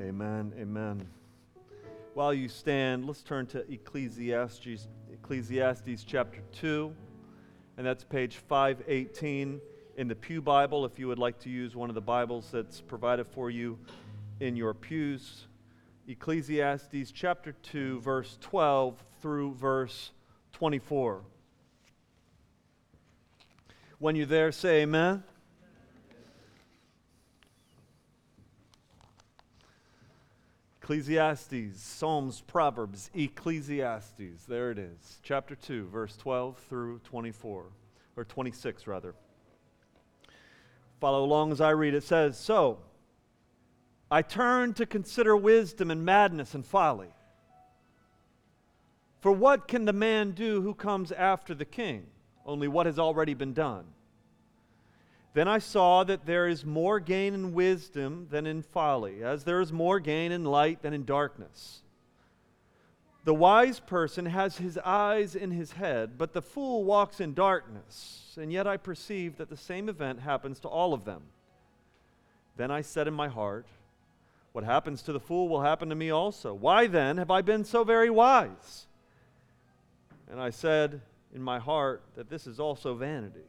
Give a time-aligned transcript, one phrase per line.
[0.00, 0.54] Amen.
[0.58, 1.06] Amen.
[2.14, 6.94] While you stand, let's turn to Ecclesiastes, Ecclesiastes chapter 2,
[7.76, 9.60] and that's page 518
[9.98, 12.80] in the Pew Bible if you would like to use one of the Bibles that's
[12.80, 13.78] provided for you
[14.40, 15.46] in your pews.
[16.08, 20.12] Ecclesiastes chapter 2, verse 12 through verse
[20.54, 21.20] 24.
[23.98, 25.24] When you're there, say amen.
[30.90, 34.44] Ecclesiastes, Psalms, Proverbs, Ecclesiastes.
[34.48, 35.20] There it is.
[35.22, 37.66] Chapter 2, verse 12 through 24,
[38.16, 39.14] or 26 rather.
[41.00, 41.94] Follow along as I read.
[41.94, 42.78] It says, So
[44.10, 47.14] I turned to consider wisdom and madness and folly.
[49.20, 52.04] For what can the man do who comes after the king?
[52.44, 53.84] Only what has already been done.
[55.32, 59.60] Then I saw that there is more gain in wisdom than in folly, as there
[59.60, 61.82] is more gain in light than in darkness.
[63.24, 68.36] The wise person has his eyes in his head, but the fool walks in darkness.
[68.40, 71.22] And yet I perceive that the same event happens to all of them.
[72.56, 73.66] Then I said in my heart,
[74.52, 76.54] What happens to the fool will happen to me also.
[76.54, 78.86] Why then have I been so very wise?
[80.30, 81.00] And I said
[81.34, 83.44] in my heart that this is also vanity.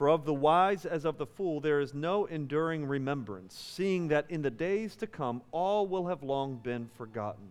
[0.00, 4.24] For of the wise as of the fool there is no enduring remembrance, seeing that
[4.30, 7.50] in the days to come all will have long been forgotten.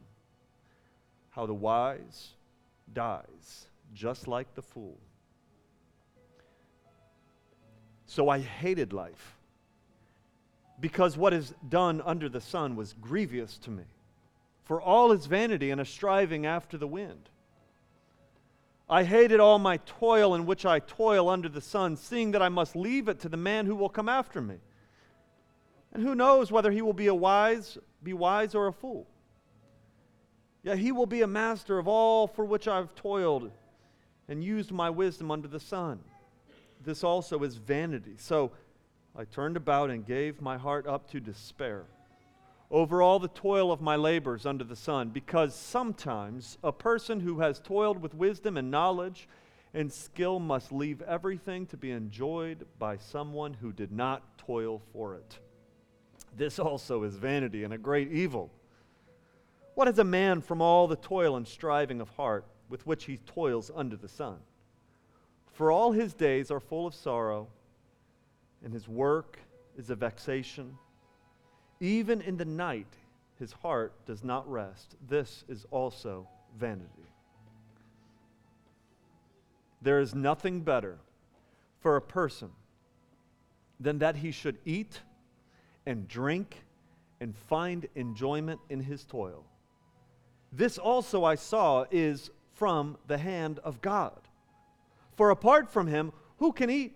[1.30, 2.30] How the wise
[2.92, 4.98] dies, just like the fool.
[8.08, 9.38] So I hated life,
[10.80, 13.84] because what is done under the sun was grievous to me.
[14.64, 17.30] For all is vanity and a striving after the wind.
[18.90, 22.50] I hated all my toil in which I toil under the sun, seeing that I
[22.50, 24.56] must leave it to the man who will come after me.
[25.94, 29.08] And who knows whether he will be a wise, be wise or a fool?
[30.64, 33.52] Yet he will be a master of all for which I've toiled
[34.28, 36.00] and used my wisdom under the sun.
[36.84, 38.16] This also is vanity.
[38.18, 38.52] So
[39.16, 41.86] I turned about and gave my heart up to despair
[42.72, 47.40] over all the toil of my labors under the sun, because sometimes a person who
[47.40, 49.28] has toiled with wisdom and knowledge
[49.74, 55.16] and skill must leave everything to be enjoyed by someone who did not toil for
[55.16, 55.40] it.
[56.38, 58.52] This also is vanity and a great evil.
[59.74, 63.18] What is a man from all the toil and striving of heart with which he
[63.18, 64.38] toils under the sun?
[65.54, 67.48] For all his days are full of sorrow,
[68.64, 69.40] and his work
[69.78, 70.78] is a vexation.
[71.80, 72.88] Even in the night,
[73.38, 74.96] his heart does not rest.
[75.08, 77.08] This is also vanity.
[79.82, 80.98] There is nothing better
[81.80, 82.50] for a person
[83.80, 85.02] than that he should eat
[85.86, 86.64] and drink
[87.22, 89.46] and find enjoyment in his toil.
[90.52, 94.20] This also I saw is from the hand of God.
[95.16, 96.96] For apart from him, who can eat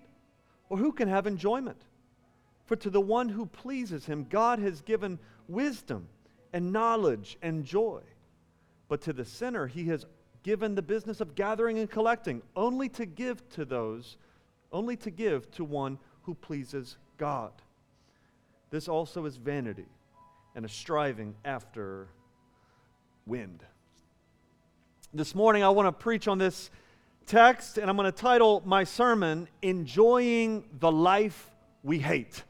[0.70, 1.82] or who can have enjoyment?
[2.74, 6.08] For to the one who pleases him, God has given wisdom
[6.54, 8.02] and knowledge and joy.
[8.88, 10.08] But to the sinner, he has
[10.42, 14.18] given the business of gathering and collecting, only to give to those,
[14.72, 17.52] only to give to one who pleases God.
[18.72, 19.86] This also is vanity
[20.56, 22.08] and a striving after
[23.28, 23.64] wind.
[25.14, 26.72] This morning, I want to preach on this
[27.28, 31.52] text, and I'm going to title my sermon, Enjoying the Life
[31.84, 32.44] We Hate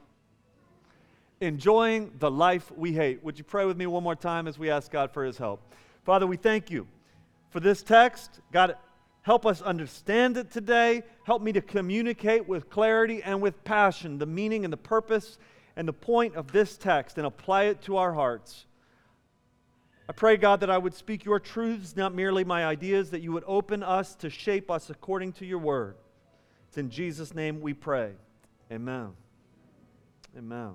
[1.43, 3.23] enjoying the life we hate.
[3.23, 5.61] Would you pray with me one more time as we ask God for his help?
[6.03, 6.87] Father, we thank you
[7.49, 8.39] for this text.
[8.51, 8.75] God,
[9.21, 11.03] help us understand it today.
[11.23, 15.37] Help me to communicate with clarity and with passion the meaning and the purpose
[15.75, 18.65] and the point of this text and apply it to our hearts.
[20.07, 23.31] I pray, God, that I would speak your truths, not merely my ideas, that you
[23.31, 25.95] would open us to shape us according to your word.
[26.67, 28.13] It's in Jesus' name we pray.
[28.71, 29.11] Amen.
[30.37, 30.73] Amen.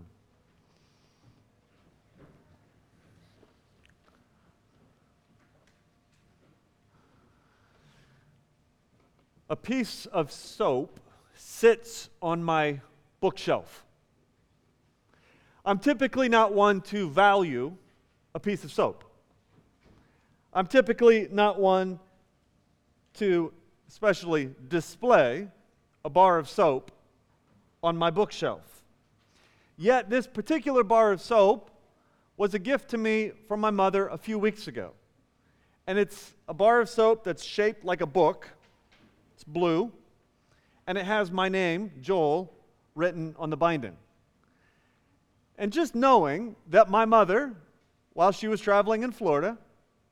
[9.49, 11.00] A piece of soap
[11.35, 12.81] sits on my
[13.21, 13.85] bookshelf.
[15.65, 17.77] I'm typically not one to value
[18.35, 19.05] a piece of soap.
[20.53, 21.99] I'm typically not one
[23.15, 23.53] to
[23.89, 25.49] especially display
[26.05, 26.91] a bar of soap
[27.83, 28.83] on my bookshelf.
[29.77, 31.71] Yet, this particular bar of soap
[32.37, 34.93] was a gift to me from my mother a few weeks ago.
[35.87, 38.49] And it's a bar of soap that's shaped like a book
[39.53, 39.93] blue,
[40.87, 42.53] and it has my name, Joel,
[42.95, 43.97] written on the binding.
[45.56, 47.55] And just knowing that my mother,
[48.12, 49.59] while she was traveling in Florida,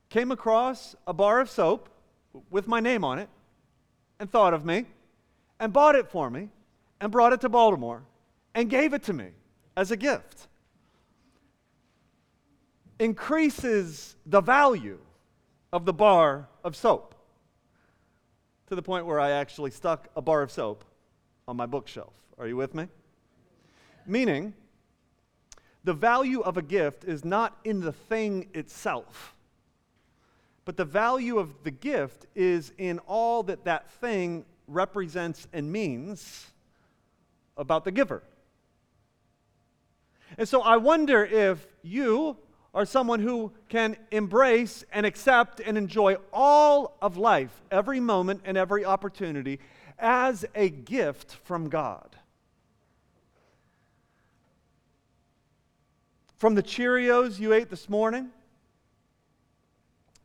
[0.08, 1.88] came across a bar of soap
[2.50, 3.28] with my name on it
[4.18, 4.86] and thought of me
[5.60, 6.48] and bought it for me
[7.00, 8.02] and brought it to Baltimore
[8.54, 9.28] and gave it to me
[9.76, 10.48] as a gift
[12.98, 14.98] increases the value
[15.72, 17.14] of the bar of soap
[18.68, 20.84] to the point where I actually stuck a bar of soap
[21.46, 22.14] on my bookshelf.
[22.38, 22.88] Are you with me?
[24.06, 24.54] Meaning,
[25.84, 29.34] the value of a gift is not in the thing itself,
[30.64, 36.46] but the value of the gift is in all that that thing represents and means
[37.56, 38.22] about the giver.
[40.36, 42.36] And so I wonder if you
[42.76, 48.58] are someone who can embrace and accept and enjoy all of life, every moment and
[48.58, 49.58] every opportunity,
[49.98, 52.16] as a gift from God.
[56.36, 58.28] From the Cheerios you ate this morning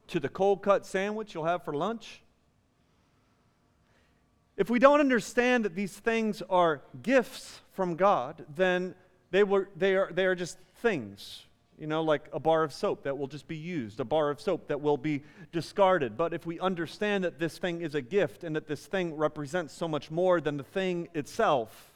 [0.08, 2.22] to the cold cut sandwich you'll have for lunch.
[4.58, 8.94] If we don't understand that these things are gifts from God, then
[9.32, 11.46] they, were, they, are, they are just things.
[11.82, 14.40] You know, like a bar of soap that will just be used, a bar of
[14.40, 16.16] soap that will be discarded.
[16.16, 19.74] But if we understand that this thing is a gift and that this thing represents
[19.74, 21.96] so much more than the thing itself,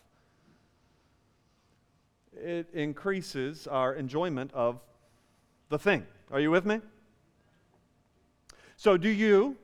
[2.36, 4.80] it increases our enjoyment of
[5.70, 6.08] the thing.
[6.32, 6.82] Are you with me?
[8.78, 9.56] So, do you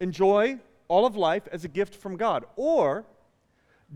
[0.00, 0.58] enjoy
[0.88, 2.44] all of life as a gift from God?
[2.56, 3.06] Or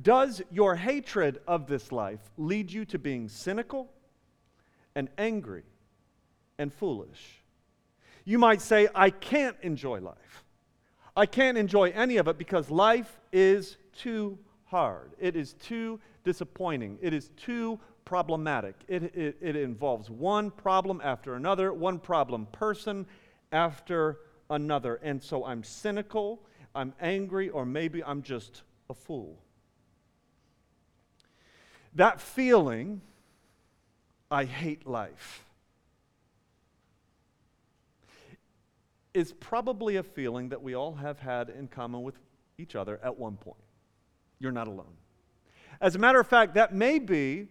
[0.00, 3.90] does your hatred of this life lead you to being cynical
[5.00, 5.62] and angry
[6.58, 7.42] and foolish?
[8.26, 10.44] You might say, I can't enjoy life.
[11.16, 15.12] I can't enjoy any of it because life is too hard.
[15.18, 16.98] It is too disappointing.
[17.00, 18.74] It is too problematic.
[18.88, 23.06] It, it, it involves one problem after another, one problem person
[23.52, 24.18] after
[24.50, 24.96] another.
[25.02, 26.42] And so I'm cynical,
[26.74, 29.38] I'm angry, or maybe I'm just a fool.
[31.94, 33.00] That feeling,
[34.30, 35.44] I hate life,
[39.12, 42.14] is probably a feeling that we all have had in common with
[42.58, 43.58] each other at one point.
[44.38, 44.94] You're not alone.
[45.80, 47.48] As a matter of fact, that may be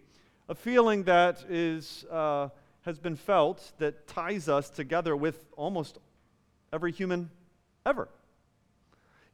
[0.48, 2.48] a feeling that is, uh,
[2.82, 5.98] has been felt that ties us together with almost
[6.72, 7.30] every human
[7.84, 8.08] ever.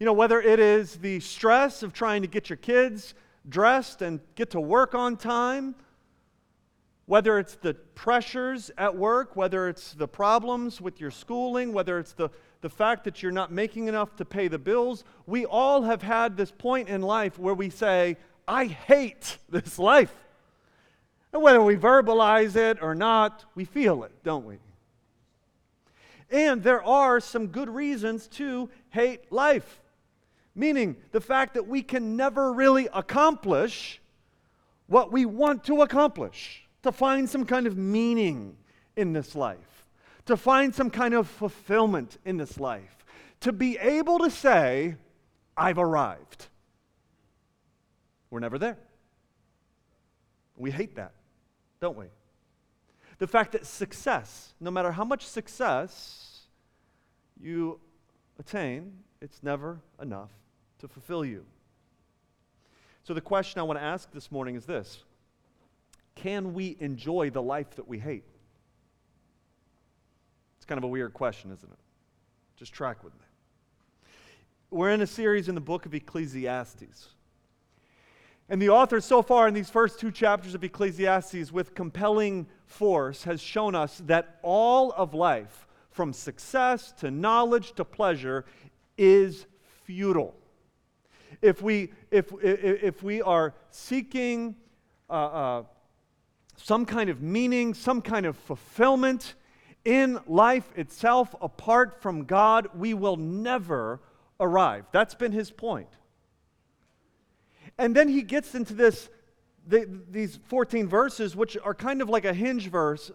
[0.00, 3.14] You know, whether it is the stress of trying to get your kids
[3.48, 5.76] dressed and get to work on time,
[7.06, 12.12] whether it's the pressures at work, whether it's the problems with your schooling, whether it's
[12.12, 12.28] the,
[12.60, 16.36] the fact that you're not making enough to pay the bills, we all have had
[16.36, 18.16] this point in life where we say,
[18.48, 20.14] I hate this life.
[21.32, 24.58] And whether we verbalize it or not, we feel it, don't we?
[26.30, 29.80] And there are some good reasons to hate life.
[30.56, 34.00] Meaning the fact that we can never really accomplish
[34.86, 38.56] what we want to accomplish, to find some kind of meaning
[38.96, 39.86] in this life,
[40.24, 43.04] to find some kind of fulfillment in this life,
[43.40, 44.96] to be able to say,
[45.56, 46.46] I've arrived.
[48.30, 48.78] We're never there.
[50.56, 51.12] We hate that,
[51.80, 52.06] don't we?
[53.18, 56.40] The fact that success, no matter how much success
[57.40, 57.80] you
[58.38, 60.30] attain, it's never enough
[60.78, 61.44] to fulfill you.
[63.04, 65.04] So, the question I want to ask this morning is this
[66.16, 68.24] Can we enjoy the life that we hate?
[70.56, 71.78] It's kind of a weird question, isn't it?
[72.56, 73.20] Just track with me.
[74.70, 77.08] We're in a series in the book of Ecclesiastes.
[78.48, 83.24] And the author, so far in these first two chapters of Ecclesiastes, with compelling force,
[83.24, 88.44] has shown us that all of life, from success to knowledge to pleasure,
[88.98, 89.46] is
[89.84, 90.34] futile
[91.42, 94.56] if we, if, if we are seeking
[95.08, 95.62] uh, uh,
[96.56, 99.34] some kind of meaning, some kind of fulfillment
[99.84, 104.00] in life itself apart from God, we will never
[104.40, 104.84] arrive.
[104.90, 105.88] That's been his point.
[107.78, 109.08] And then he gets into this,
[109.66, 113.10] the, these 14 verses, which are kind of like a hinge verse,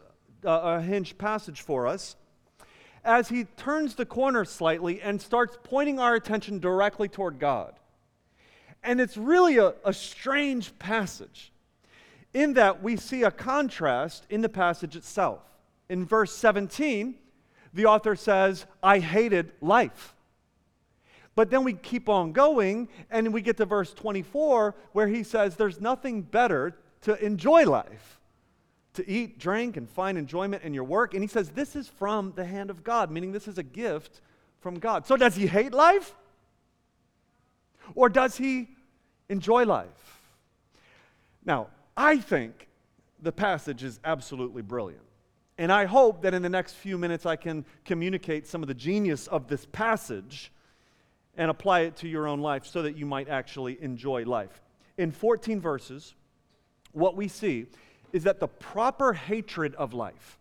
[0.46, 2.16] uh, a hinge passage for us,
[3.04, 7.74] as he turns the corner slightly and starts pointing our attention directly toward God.
[8.84, 11.52] And it's really a, a strange passage
[12.34, 15.42] in that we see a contrast in the passage itself.
[15.90, 17.16] In verse 17,
[17.74, 20.16] the author says, I hated life.
[21.36, 25.56] But then we keep on going, and we get to verse 24, where he says,
[25.56, 28.20] There's nothing better to enjoy life,
[28.94, 31.14] to eat, drink, and find enjoyment in your work.
[31.14, 34.22] And he says, This is from the hand of God, meaning this is a gift
[34.60, 35.08] from God.
[35.08, 36.16] So, does he hate life?
[37.96, 38.70] Or does he
[39.30, 40.20] enjoy life?
[41.46, 41.68] Now,
[42.02, 42.68] I think
[43.22, 45.04] the passage is absolutely brilliant.
[45.60, 48.74] And I hope that in the next few minutes I can communicate some of the
[48.74, 50.52] genius of this passage
[51.38, 54.64] and apply it to your own life so that you might actually enjoy life.
[54.98, 56.16] In 14 verses,
[56.92, 57.68] what we see
[58.12, 60.40] is that the proper hatred of life,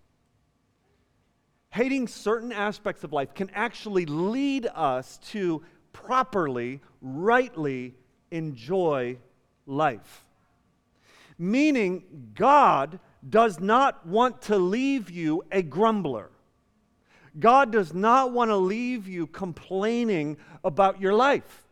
[1.72, 5.62] hating certain aspects of life, can actually lead us to
[5.92, 7.94] properly, rightly
[8.30, 9.18] enjoy
[9.66, 10.24] life.
[11.40, 16.28] Meaning, God does not want to leave you a grumbler.
[17.38, 21.64] God does not want to leave you complaining about your life.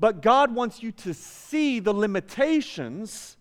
[0.00, 3.36] But God wants you to see the limitations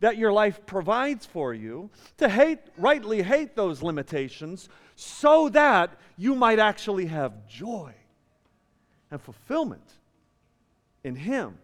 [0.00, 1.88] that your life provides for you,
[2.18, 7.94] to hate, rightly hate those limitations, so that you might actually have joy
[9.10, 9.94] and fulfillment
[11.04, 11.56] in Him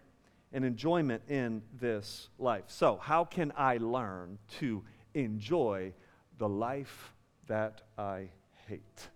[0.53, 2.65] and enjoyment in this life.
[2.67, 4.83] So, how can I learn to
[5.15, 5.93] enjoy
[6.39, 7.15] the life
[7.47, 8.31] that I
[8.67, 9.09] hate?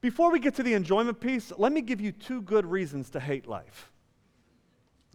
[0.00, 3.20] Before we get to the enjoyment piece, let me give you two good reasons to
[3.20, 3.90] hate life.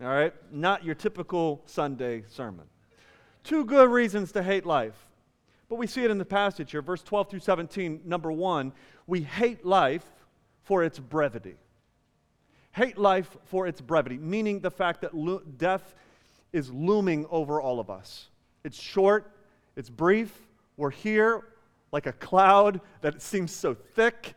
[0.02, 0.34] All right?
[0.52, 2.66] Not your typical Sunday sermon.
[3.44, 4.96] Two good reasons to hate life.
[5.70, 8.02] But we see it in the passage here, verse 12 through 17.
[8.06, 8.74] Number one,
[9.08, 10.06] we hate life
[10.64, 11.56] for its brevity.
[12.75, 15.96] Hate life for its brevity, meaning the fact that lo- death
[16.51, 18.27] is looming over all of us.
[18.65, 19.32] It's short,
[19.77, 20.38] it's brief,
[20.75, 21.46] we're here
[21.94, 24.34] like a cloud that seems so thick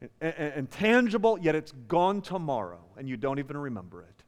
[0.00, 4.24] and, and, and tangible, yet it's gone tomorrow, and you don't even remember it.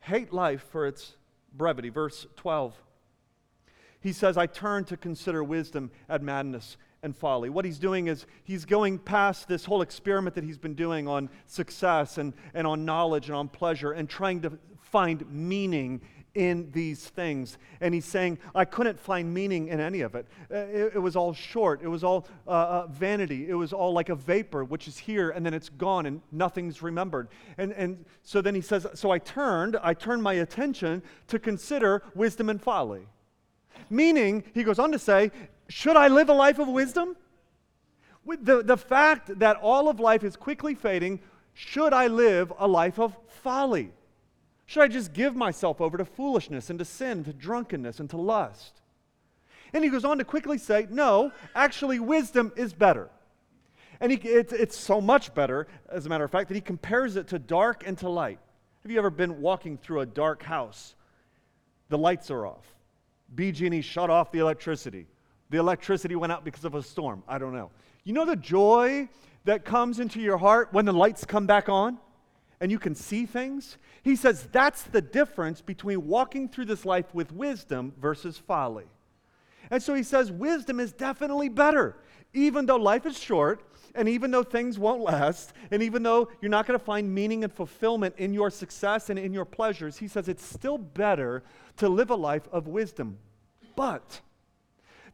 [0.00, 1.16] Hate life for its
[1.56, 1.88] brevity.
[1.88, 2.74] Verse 12.
[4.02, 7.48] He says, I turn to consider wisdom and madness and folly.
[7.48, 11.30] What he's doing is he's going past this whole experiment that he's been doing on
[11.46, 16.00] success and, and on knowledge and on pleasure and trying to find meaning
[16.34, 17.58] in these things.
[17.80, 20.26] And he's saying, I couldn't find meaning in any of it.
[20.50, 23.92] Uh, it, it was all short, it was all uh, uh, vanity, it was all
[23.92, 27.28] like a vapor, which is here and then it's gone and nothing's remembered.
[27.58, 32.02] And, and so then he says, So I turned, I turned my attention to consider
[32.14, 33.06] wisdom and folly.
[33.88, 35.32] Meaning, he goes on to say,
[35.70, 37.16] should I live a life of wisdom?
[38.26, 41.20] The, the fact that all of life is quickly fading,
[41.54, 43.92] should I live a life of folly?
[44.66, 48.16] Should I just give myself over to foolishness and to sin, to drunkenness and to
[48.16, 48.82] lust?
[49.72, 53.08] And he goes on to quickly say, no, actually, wisdom is better.
[54.00, 57.14] And he, it's, it's so much better, as a matter of fact, that he compares
[57.14, 58.40] it to dark and to light.
[58.82, 60.96] Have you ever been walking through a dark house?
[61.90, 62.64] The lights are off.
[63.36, 65.06] BG&E shut off the electricity.
[65.50, 67.22] The electricity went out because of a storm.
[67.28, 67.70] I don't know.
[68.04, 69.08] You know the joy
[69.44, 71.98] that comes into your heart when the lights come back on
[72.60, 73.78] and you can see things?
[74.02, 78.86] He says that's the difference between walking through this life with wisdom versus folly.
[79.70, 81.96] And so he says wisdom is definitely better.
[82.32, 83.64] Even though life is short,
[83.94, 87.42] and even though things won't last, and even though you're not going to find meaning
[87.42, 91.42] and fulfillment in your success and in your pleasures, he says it's still better
[91.76, 93.18] to live a life of wisdom.
[93.74, 94.20] But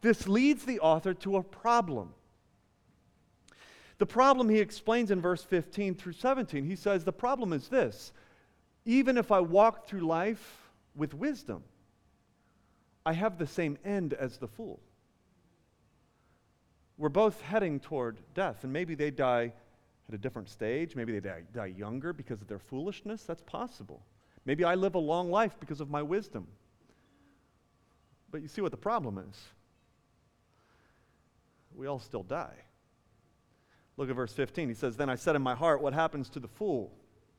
[0.07, 2.15] this leads the author to a problem.
[3.99, 6.65] The problem he explains in verse 15 through 17.
[6.65, 8.13] He says, The problem is this
[8.85, 11.65] even if I walk through life with wisdom,
[13.05, 14.79] I have the same end as the fool.
[16.99, 19.53] We're both heading toward death, and maybe they die
[20.09, 20.95] at a different stage.
[20.95, 23.25] Maybe they die, die younger because of their foolishness.
[23.25, 24.03] That's possible.
[24.45, 26.47] Maybe I live a long life because of my wisdom.
[28.31, 29.37] But you see what the problem is
[31.77, 32.57] we all still die.
[33.97, 34.69] Look at verse 15.
[34.69, 36.93] He says, Then I said in my heart, What happens to the fool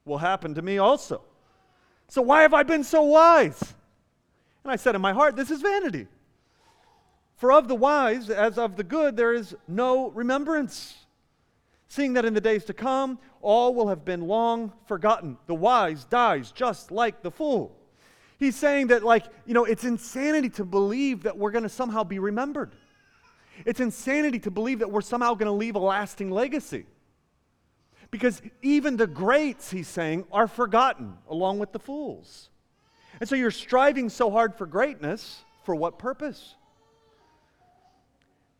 [0.05, 1.21] will happen to me also.
[2.07, 3.61] So why have I been so wise?
[4.63, 6.07] And I said in my heart, This is vanity.
[7.35, 10.95] For of the wise, as of the good, there is no remembrance.
[11.87, 15.37] Seeing that in the days to come, all will have been long forgotten.
[15.45, 17.75] The wise dies just like the fool.
[18.39, 22.03] He's saying that, like, you know, it's insanity to believe that we're going to somehow
[22.03, 22.71] be remembered.
[23.65, 26.85] It's insanity to believe that we're somehow going to leave a lasting legacy.
[28.11, 32.49] Because even the greats, he's saying, are forgotten along with the fools.
[33.19, 36.55] And so you're striving so hard for greatness, for what purpose?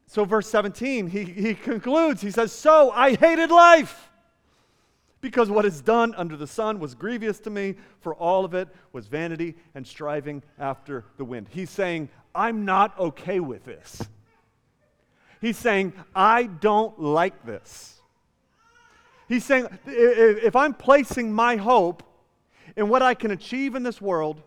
[0.07, 4.09] So, verse 17, he, he concludes, he says, So I hated life.
[5.19, 8.69] Because what is done under the sun was grievous to me, for all of it
[8.93, 11.47] was vanity and striving after the wind.
[11.49, 14.01] He's saying, I'm not okay with this.
[15.41, 17.99] He's saying, I don't like this.
[19.27, 22.03] He's saying, if I'm placing my hope
[22.75, 24.41] in what I can achieve in this world,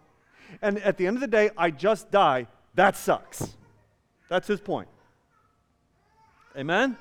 [0.62, 3.54] and at the end of the day, I just die, that sucks.
[4.28, 4.88] That's his point.
[6.56, 6.96] Amen?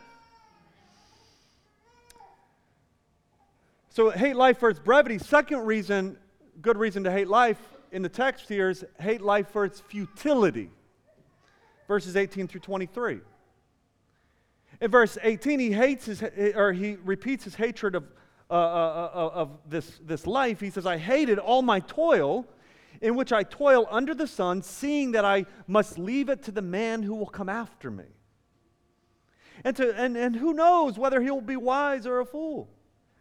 [3.90, 5.18] So hate life for its brevity.
[5.18, 6.18] Second reason,
[6.62, 7.60] good reason to hate life
[7.92, 10.70] in the text here is hate life for its futility.
[11.88, 13.20] Verses 18 through 23.
[14.82, 16.24] In verse 18, he hates his,
[16.56, 18.06] or he repeats his hatred of,
[18.50, 20.60] uh, uh, uh, of this, this life.
[20.60, 22.48] He says, I hated all my toil
[23.02, 26.62] in which I toil under the sun, seeing that I must leave it to the
[26.62, 28.06] man who will come after me.
[29.64, 32.70] And, to, and, and who knows whether he'll be wise or a fool?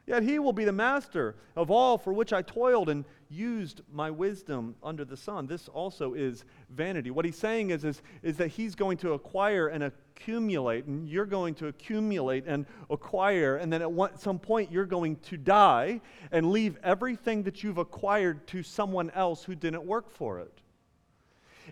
[0.07, 4.11] Yet he will be the master of all for which I toiled and used my
[4.11, 5.47] wisdom under the sun.
[5.47, 7.11] This also is vanity.
[7.11, 11.27] What he's saying is, is, is that he's going to acquire and accumulate, and you're
[11.27, 16.01] going to accumulate and acquire, and then at one, some point you're going to die
[16.33, 20.61] and leave everything that you've acquired to someone else who didn't work for it.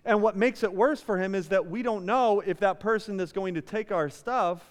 [0.05, 3.17] And what makes it worse for him is that we don't know if that person
[3.17, 4.63] that's going to take our stuff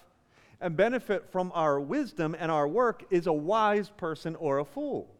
[0.60, 5.15] and benefit from our wisdom and our work is a wise person or a fool.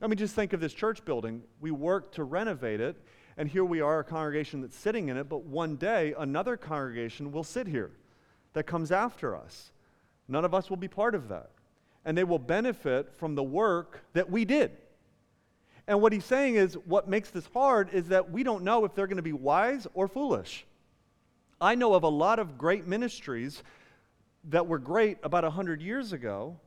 [0.00, 1.42] I mean, just think of this church building.
[1.60, 2.96] We work to renovate it,
[3.36, 7.32] and here we are, a congregation that's sitting in it, but one day another congregation
[7.32, 7.92] will sit here
[8.52, 9.72] that comes after us.
[10.28, 11.50] None of us will be part of that.
[12.04, 14.70] And they will benefit from the work that we did.
[15.88, 18.94] And what he's saying is, what makes this hard is that we don't know if
[18.94, 20.66] they're going to be wise or foolish.
[21.60, 23.62] I know of a lot of great ministries
[24.44, 26.58] that were great about 100 years ago,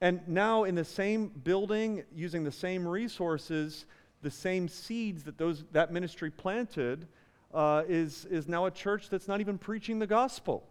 [0.00, 3.84] and now in the same building, using the same resources,
[4.22, 7.06] the same seeds that those, that ministry planted,
[7.52, 10.66] uh, is, is now a church that's not even preaching the gospel,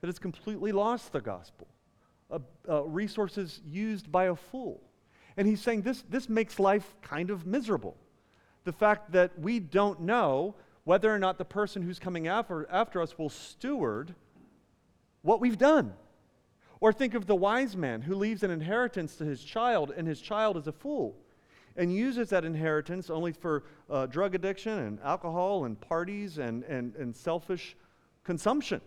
[0.00, 1.66] that has completely lost the gospel.
[2.30, 2.38] Uh,
[2.68, 4.80] uh, resources used by a fool.
[5.36, 7.96] And he's saying this, this makes life kind of miserable.
[8.64, 13.02] The fact that we don't know whether or not the person who's coming after, after
[13.02, 14.14] us will steward
[15.22, 15.92] what we've done.
[16.80, 20.20] Or think of the wise man who leaves an inheritance to his child, and his
[20.20, 21.16] child is a fool
[21.76, 26.94] and uses that inheritance only for uh, drug addiction and alcohol and parties and, and,
[26.96, 27.76] and selfish
[28.24, 28.80] consumption.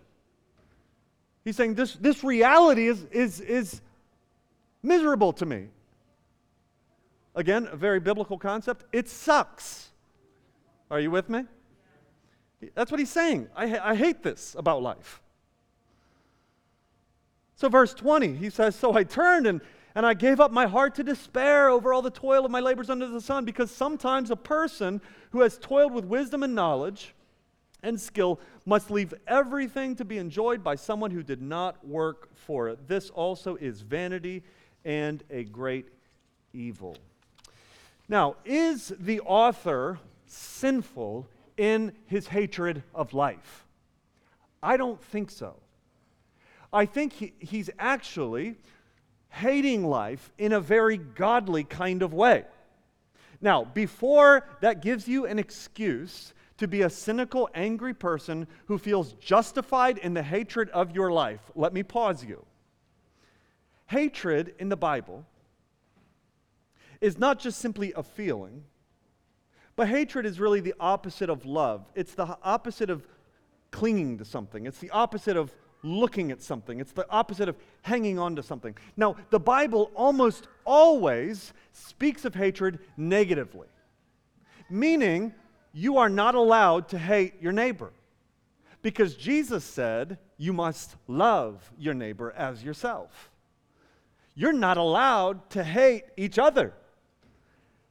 [1.45, 3.81] He's saying this, this reality is, is, is
[4.83, 5.67] miserable to me.
[7.35, 8.85] Again, a very biblical concept.
[8.91, 9.89] It sucks.
[10.91, 11.45] Are you with me?
[12.73, 13.47] That's what he's saying.
[13.55, 15.21] I, I hate this about life.
[17.59, 19.59] So, verse 20, he says, So I turned and,
[19.93, 22.89] and I gave up my heart to despair over all the toil of my labors
[22.89, 27.13] under the sun, because sometimes a person who has toiled with wisdom and knowledge
[27.83, 32.69] and skill must leave everything to be enjoyed by someone who did not work for
[32.69, 32.87] it.
[32.87, 34.41] This also is vanity
[34.85, 35.89] and a great
[36.53, 36.95] evil.
[38.07, 43.65] Now, is the author sinful in his hatred of life?
[44.63, 45.57] I don't think so.
[46.71, 48.55] I think he, he's actually
[49.29, 52.45] hating life in a very godly kind of way.
[53.41, 59.13] Now, before that gives you an excuse to be a cynical, angry person who feels
[59.13, 62.45] justified in the hatred of your life, let me pause you.
[63.87, 65.25] Hatred in the Bible
[67.01, 68.63] is not just simply a feeling,
[69.75, 71.89] but hatred is really the opposite of love.
[71.95, 73.07] It's the opposite of
[73.71, 76.79] clinging to something, it's the opposite of looking at something.
[76.79, 78.75] It's the opposite of hanging on to something.
[78.97, 83.67] Now, the Bible almost always speaks of hatred negatively,
[84.69, 85.33] meaning
[85.73, 87.91] you are not allowed to hate your neighbor.
[88.81, 93.29] Because Jesus said you must love your neighbor as yourself.
[94.35, 96.73] You're not allowed to hate each other.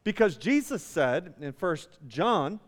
[0.03, 2.59] Because Jesus said in 1 John,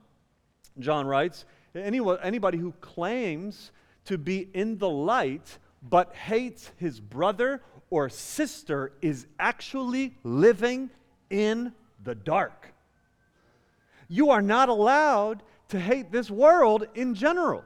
[0.79, 3.73] John writes, anybody who claims
[4.11, 10.91] to be in the light but hates his brother or sister is actually living
[11.31, 12.75] in the dark.
[14.09, 17.63] You are not allowed to hate this world in general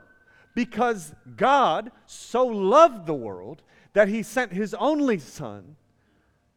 [0.54, 3.62] because God so loved the world
[3.94, 5.76] that he sent his only son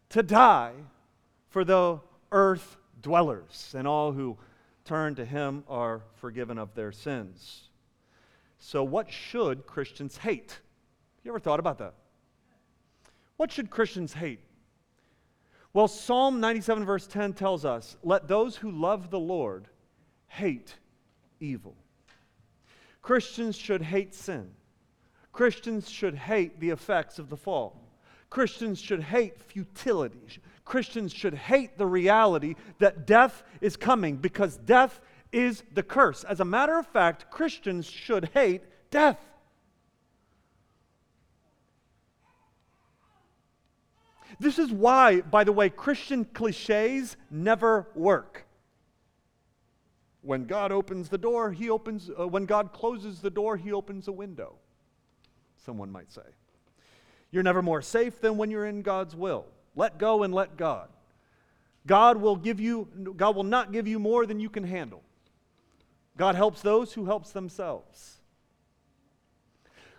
[0.10, 0.74] to die
[1.48, 2.02] for the
[2.34, 4.38] earth dwellers, and all who
[4.84, 7.67] turn to him are forgiven of their sins.
[8.60, 10.60] So, what should Christians hate?
[11.24, 11.94] You ever thought about that?
[13.38, 14.40] What should Christians hate?
[15.74, 19.68] Well, Psalm 97, verse 10 tells us let those who love the Lord
[20.28, 20.76] hate
[21.40, 21.76] evil.
[23.02, 24.52] Christians should hate sin.
[25.32, 27.88] Christians should hate the effects of the fall.
[28.30, 30.40] Christians should hate futility.
[30.66, 35.00] Christians should hate the reality that death is coming because death
[35.32, 36.24] is the curse.
[36.24, 39.20] As a matter of fact, Christians should hate death.
[44.40, 48.46] This is why, by the way, Christian cliches never work.
[50.22, 54.08] When God opens the door, he opens, uh, when God closes the door, he opens
[54.08, 54.56] a window,
[55.66, 56.22] someone might say.
[57.32, 59.46] You're never more safe than when you're in God's will.
[59.76, 60.90] Let go and let God.
[61.86, 65.02] God will give you, God will not give you more than you can handle.
[66.18, 68.18] God helps those who helps themselves.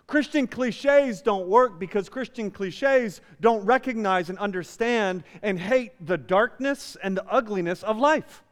[0.05, 6.97] Christian cliches don't work because Christian cliches don't recognize and understand and hate the darkness
[7.03, 8.43] and the ugliness of life.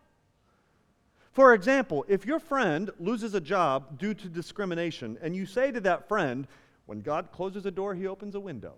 [1.32, 5.80] For example, if your friend loses a job due to discrimination and you say to
[5.82, 6.47] that friend,
[6.86, 8.73] when God closes a door, he opens a window,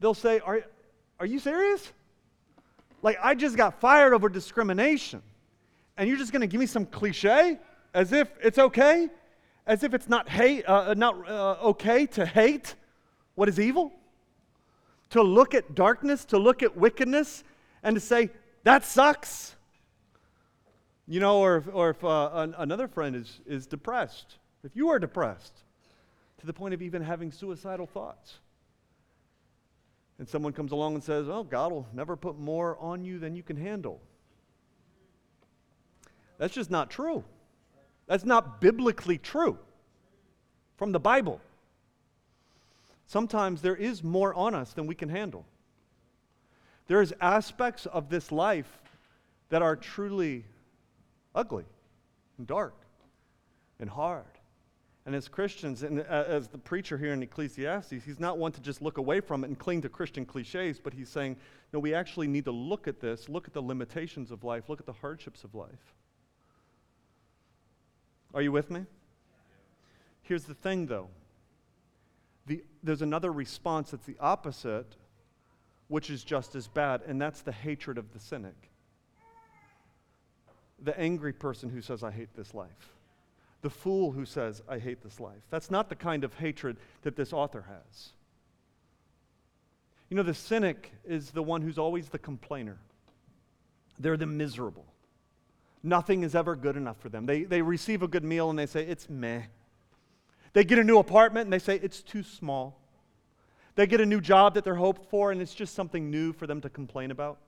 [0.00, 0.62] they'll say, Are,
[1.20, 1.92] are you serious?
[3.02, 5.22] Like, I just got fired over discrimination,
[5.98, 7.58] and you're just going to give me some cliche
[7.92, 9.10] as if it's okay?
[9.68, 12.74] as if it's not, hate, uh, uh, not uh, okay to hate
[13.34, 13.92] what is evil,
[15.10, 17.44] to look at darkness, to look at wickedness,
[17.82, 18.30] and to say,
[18.64, 19.54] that sucks.
[21.06, 24.98] You know, or or if uh, an, another friend is, is depressed, if you are
[24.98, 25.54] depressed
[26.38, 28.38] to the point of even having suicidal thoughts,
[30.18, 33.36] and someone comes along and says, Oh, God will never put more on you than
[33.36, 34.00] you can handle.
[36.38, 37.24] That's just not true.
[38.06, 39.58] That's not biblically true
[40.76, 41.40] from the Bible.
[43.06, 45.44] Sometimes there is more on us than we can handle.
[46.86, 48.78] There's aspects of this life
[49.50, 50.44] that are truly
[51.34, 51.64] ugly
[52.38, 52.74] and dark
[53.80, 54.24] and hard.
[55.06, 58.60] And as Christians, and uh, as the preacher here in Ecclesiastes, he's not one to
[58.60, 61.36] just look away from it and cling to Christian cliches, but he's saying,
[61.72, 64.80] no, we actually need to look at this, look at the limitations of life, look
[64.80, 65.94] at the hardships of life.
[68.34, 68.84] Are you with me?
[70.22, 71.08] Here's the thing, though
[72.48, 74.96] the, there's another response that's the opposite,
[75.86, 78.70] which is just as bad, and that's the hatred of the cynic.
[80.80, 82.94] The angry person who says, I hate this life.
[83.62, 85.42] The fool who says, I hate this life.
[85.50, 88.10] That's not the kind of hatred that this author has.
[90.08, 92.78] You know, the cynic is the one who's always the complainer.
[93.98, 94.86] They're the miserable.
[95.82, 97.26] Nothing is ever good enough for them.
[97.26, 99.42] They, they receive a good meal and they say, it's meh.
[100.52, 102.80] They get a new apartment and they say, it's too small.
[103.74, 106.46] They get a new job that they're hoped for and it's just something new for
[106.46, 107.38] them to complain about.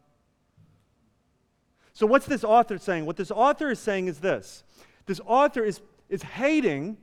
[1.92, 3.04] So, what's this author saying?
[3.04, 4.62] What this author is saying is this
[5.06, 6.96] this author is, is hating,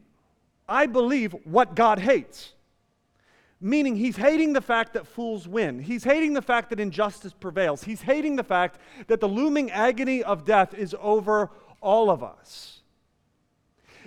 [0.68, 2.54] I believe, what God hates.
[3.60, 5.80] Meaning, he's hating the fact that fools win.
[5.80, 7.84] He's hating the fact that injustice prevails.
[7.84, 11.50] He's hating the fact that the looming agony of death is over
[11.82, 12.82] all of us.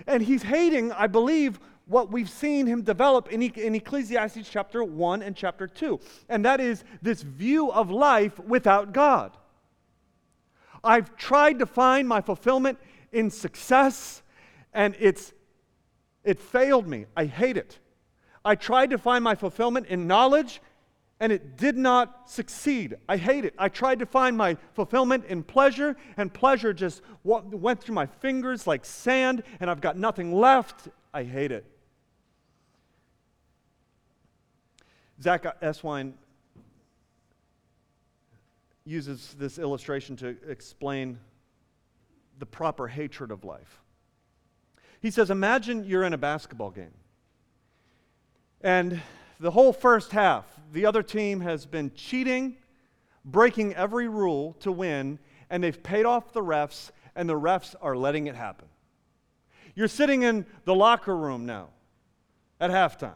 [0.07, 5.21] And he's hating, I believe, what we've seen him develop in, in Ecclesiastes chapter 1
[5.21, 9.35] and chapter 2, and that is this view of life without God.
[10.83, 12.79] I've tried to find my fulfillment
[13.11, 14.23] in success,
[14.73, 15.33] and it's,
[16.23, 17.05] it failed me.
[17.15, 17.79] I hate it.
[18.43, 20.61] I tried to find my fulfillment in knowledge,
[21.19, 22.95] and it did not succeed.
[23.07, 23.53] I hate it.
[23.57, 28.65] I tried to find my fulfillment in pleasure, and pleasure just went through my fingers
[28.65, 30.87] like sand, and I've got nothing left.
[31.13, 31.65] I hate it.
[35.21, 36.13] Zach uh, Eswine
[38.85, 41.19] uses this illustration to explain
[42.39, 43.79] the proper hatred of life.
[44.99, 46.93] He says, Imagine you're in a basketball game.
[48.63, 49.01] And
[49.39, 52.57] the whole first half, the other team has been cheating,
[53.25, 55.19] breaking every rule to win,
[55.49, 58.67] and they've paid off the refs, and the refs are letting it happen.
[59.75, 61.69] You're sitting in the locker room now
[62.59, 63.13] at halftime,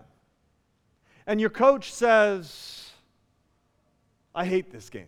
[1.28, 2.92] and your coach says,
[4.34, 5.08] I hate this game.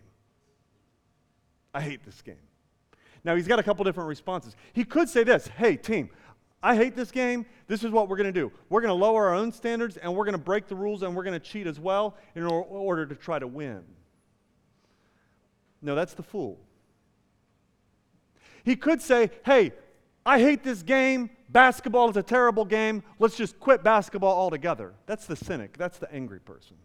[1.74, 2.36] I hate this game.
[3.24, 4.56] Now, he's got a couple different responses.
[4.72, 6.10] He could say this Hey, team,
[6.62, 7.46] I hate this game.
[7.68, 8.50] This is what we're going to do.
[8.68, 11.14] We're going to lower our own standards and we're going to break the rules and
[11.14, 13.84] we're going to cheat as well in order to try to win.
[15.80, 16.58] No, that's the fool.
[18.64, 19.72] He could say, hey,
[20.26, 21.30] I hate this game.
[21.48, 23.02] Basketball is a terrible game.
[23.18, 24.92] Let's just quit basketball altogether.
[25.06, 25.78] That's the cynic.
[25.78, 26.76] That's the angry person.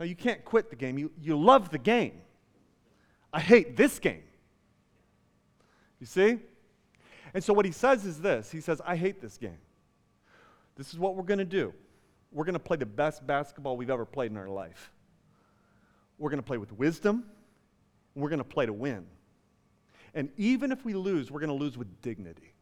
[0.00, 0.98] Now, you can't quit the game.
[0.98, 2.22] You, you love the game.
[3.32, 4.24] I hate this game.
[6.00, 6.38] You see?
[7.34, 9.58] And so what he says is this He says, I hate this game.
[10.76, 11.74] This is what we're going to do.
[12.32, 14.90] We're going to play the best basketball we've ever played in our life.
[16.18, 17.24] We're going to play with wisdom.
[18.14, 19.06] We're going to play to win.
[20.14, 22.54] And even if we lose, we're going to lose with dignity.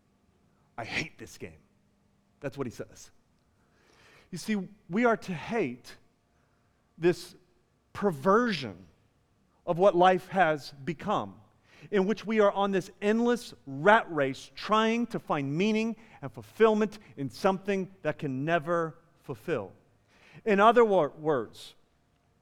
[0.76, 1.60] I hate this game.
[2.40, 3.10] That's what he says.
[4.30, 4.56] You see,
[4.88, 5.94] we are to hate
[6.98, 7.34] this
[7.92, 8.74] perversion
[9.66, 11.34] of what life has become,
[11.90, 16.98] in which we are on this endless rat race trying to find meaning and fulfillment
[17.16, 19.72] in something that can never fulfill.
[20.44, 21.74] In other wor- words,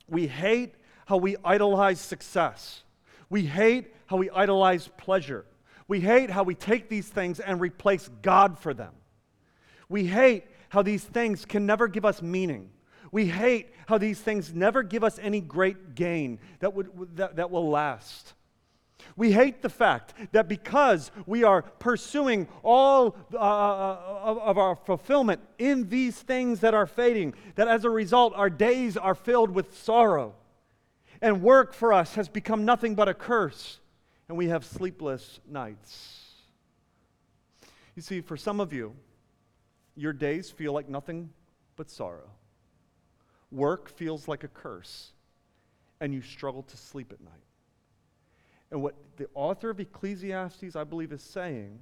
[0.09, 0.75] we hate
[1.07, 2.83] how we idolize success.
[3.29, 5.45] We hate how we idolize pleasure.
[5.89, 8.93] We hate how we take these things and replace God for them.
[9.89, 12.71] We hate how these things can never give us meaning.
[13.13, 17.51] We hate how these things never give us any great gain that, would, that, that
[17.51, 18.35] will last.
[19.17, 25.41] We hate the fact that because we are pursuing all uh, of, of our fulfillment
[25.59, 29.77] in these things that are fading, that as a result, our days are filled with
[29.79, 30.35] sorrow.
[31.23, 33.81] And work for us has become nothing but a curse,
[34.29, 36.17] and we have sleepless nights.
[37.95, 38.95] You see, for some of you,
[39.97, 41.31] your days feel like nothing
[41.77, 42.31] but sorrow.
[43.51, 45.13] Work feels like a curse,
[46.01, 47.50] and you struggle to sleep at night.
[48.71, 51.81] And what the author of Ecclesiastes, I believe, is saying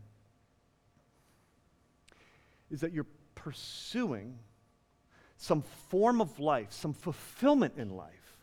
[2.70, 4.38] is that you're pursuing
[5.36, 8.38] some form of life, some fulfillment in life,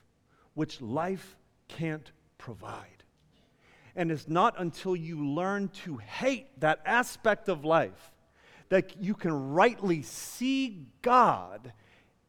[0.54, 1.36] which life
[1.68, 3.04] can't provide.
[3.96, 8.12] And it's not until you learn to hate that aspect of life
[8.70, 11.72] that you can rightly see God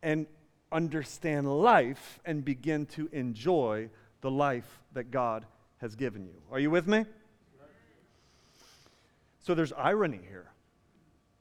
[0.03, 0.27] and
[0.71, 3.89] understand life and begin to enjoy
[4.21, 5.47] the life that God
[5.79, 6.41] has given you.
[6.51, 7.05] Are you with me?
[9.41, 10.51] So there's irony here.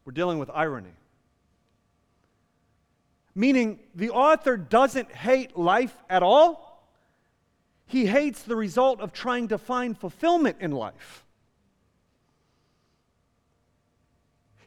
[0.05, 0.93] We're dealing with irony.
[3.33, 6.87] Meaning, the author doesn't hate life at all.
[7.85, 11.25] He hates the result of trying to find fulfillment in life.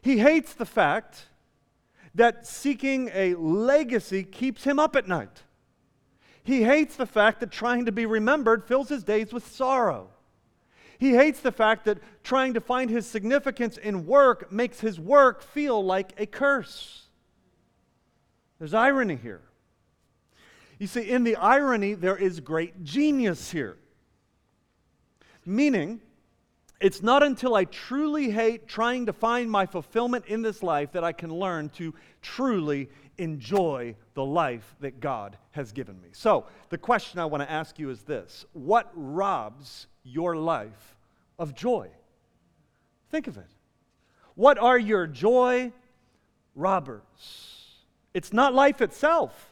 [0.01, 1.25] He hates the fact
[2.15, 5.43] that seeking a legacy keeps him up at night.
[6.49, 10.07] He hates the fact that trying to be remembered fills his days with sorrow.
[10.97, 15.43] He hates the fact that trying to find his significance in work makes his work
[15.43, 17.03] feel like a curse.
[18.57, 19.43] There's irony here.
[20.79, 23.77] You see, in the irony, there is great genius here.
[25.45, 26.01] Meaning,
[26.81, 31.03] it's not until I truly hate trying to find my fulfillment in this life that
[31.03, 36.09] I can learn to truly enjoy the life that God has given me.
[36.13, 40.97] So, the question I want to ask you is this What robs your life
[41.37, 41.89] of joy?
[43.11, 43.49] Think of it.
[44.35, 45.71] What are your joy
[46.55, 47.01] robbers?
[48.13, 49.51] It's not life itself,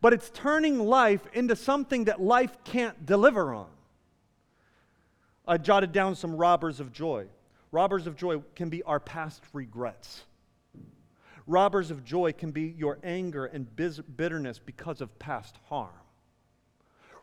[0.00, 3.68] but it's turning life into something that life can't deliver on.
[5.46, 7.26] I jotted down some robbers of joy.
[7.70, 10.24] Robbers of joy can be our past regrets.
[11.46, 13.66] Robbers of joy can be your anger and
[14.16, 15.90] bitterness because of past harm.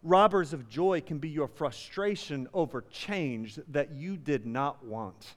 [0.03, 5.35] Robbers of joy can be your frustration over change that you did not want.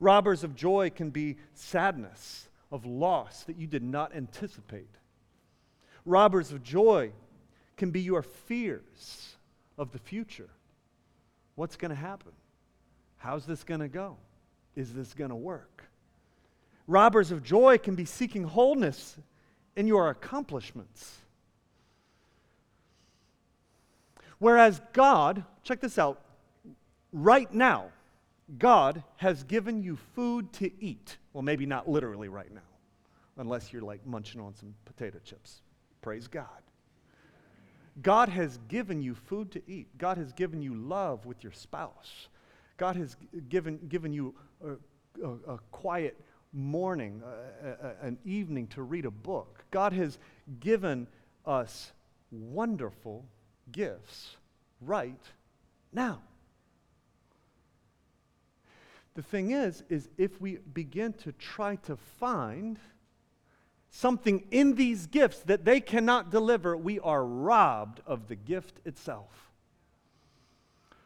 [0.00, 4.90] Robbers of joy can be sadness of loss that you did not anticipate.
[6.04, 7.12] Robbers of joy
[7.76, 9.36] can be your fears
[9.78, 10.50] of the future.
[11.54, 12.32] What's going to happen?
[13.18, 14.16] How's this going to go?
[14.74, 15.84] Is this going to work?
[16.92, 19.16] Robbers of joy can be seeking wholeness
[19.76, 21.16] in your accomplishments.
[24.38, 26.20] Whereas God, check this out,
[27.10, 27.86] right now,
[28.58, 31.16] God has given you food to eat.
[31.32, 32.60] Well, maybe not literally right now,
[33.38, 35.62] unless you're like munching on some potato chips.
[36.02, 36.46] Praise God.
[38.02, 39.96] God has given you food to eat.
[39.96, 42.28] God has given you love with your spouse.
[42.76, 43.16] God has
[43.48, 44.72] given, given you a,
[45.24, 46.20] a, a quiet
[46.52, 47.22] morning,
[47.62, 49.64] a, an evening to read a book.
[49.70, 50.18] God has
[50.60, 51.06] given
[51.46, 51.92] us
[52.30, 53.24] wonderful
[53.70, 54.36] gifts
[54.80, 55.22] right
[55.92, 56.20] now.
[59.14, 62.78] The thing is, is if we begin to try to find
[63.90, 69.50] something in these gifts that they cannot deliver, we are robbed of the gift itself.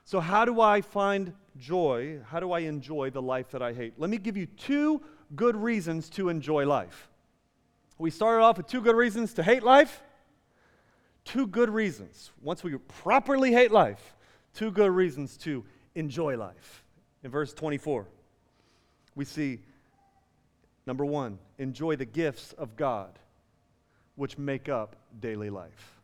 [0.04, 2.20] So, how do I find joy?
[2.28, 3.94] How do I enjoy the life that I hate?
[3.98, 5.02] Let me give you two
[5.34, 7.08] good reasons to enjoy life.
[7.98, 10.02] We started off with two good reasons to hate life.
[11.24, 12.30] two good reasons.
[12.40, 14.14] Once we properly hate life,
[14.54, 15.64] two good reasons to
[15.96, 16.84] enjoy life.
[17.24, 18.06] In verse 24,
[19.16, 19.58] we see
[20.86, 23.18] number one, enjoy the gifts of God
[24.14, 26.00] which make up daily life.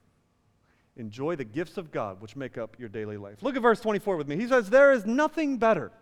[0.97, 3.43] Enjoy the gifts of God which make up your daily life.
[3.43, 4.37] Look at verse 24 with me.
[4.37, 5.93] He says, There is nothing better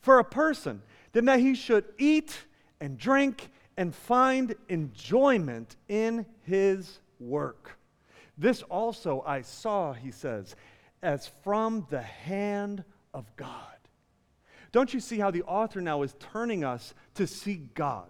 [0.00, 2.36] for a person than that he should eat
[2.80, 7.78] and drink and find enjoyment in his work.
[8.36, 10.56] This also I saw, he says,
[11.02, 13.48] as from the hand of God.
[14.72, 18.08] Don't you see how the author now is turning us to see God?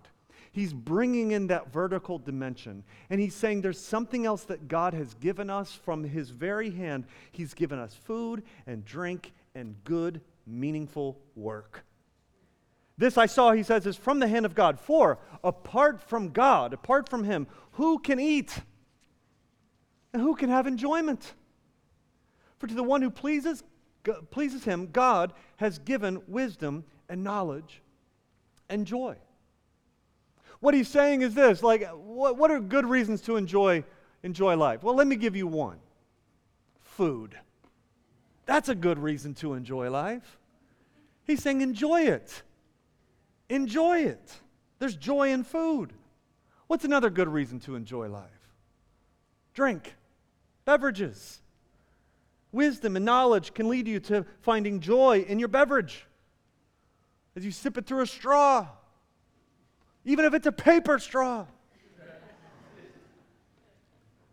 [0.52, 2.84] He's bringing in that vertical dimension.
[3.08, 7.06] And he's saying there's something else that God has given us from his very hand.
[7.32, 11.84] He's given us food and drink and good, meaningful work.
[12.98, 14.78] This I saw, he says, is from the hand of God.
[14.78, 18.58] For apart from God, apart from him, who can eat?
[20.12, 21.34] And who can have enjoyment?
[22.58, 23.64] For to the one who pleases,
[24.30, 27.80] pleases him, God has given wisdom and knowledge
[28.68, 29.16] and joy.
[30.60, 33.84] What he's saying is this like, what, what are good reasons to enjoy,
[34.22, 34.82] enjoy life?
[34.82, 35.78] Well, let me give you one
[36.80, 37.36] food.
[38.46, 40.38] That's a good reason to enjoy life.
[41.24, 42.42] He's saying, enjoy it.
[43.52, 44.32] Enjoy it.
[44.78, 45.92] There's joy in food.
[46.68, 48.30] What's another good reason to enjoy life?
[49.52, 49.94] Drink,
[50.64, 51.40] beverages.
[52.50, 56.06] Wisdom and knowledge can lead you to finding joy in your beverage
[57.36, 58.66] as you sip it through a straw
[60.04, 61.46] even if it's a paper straw.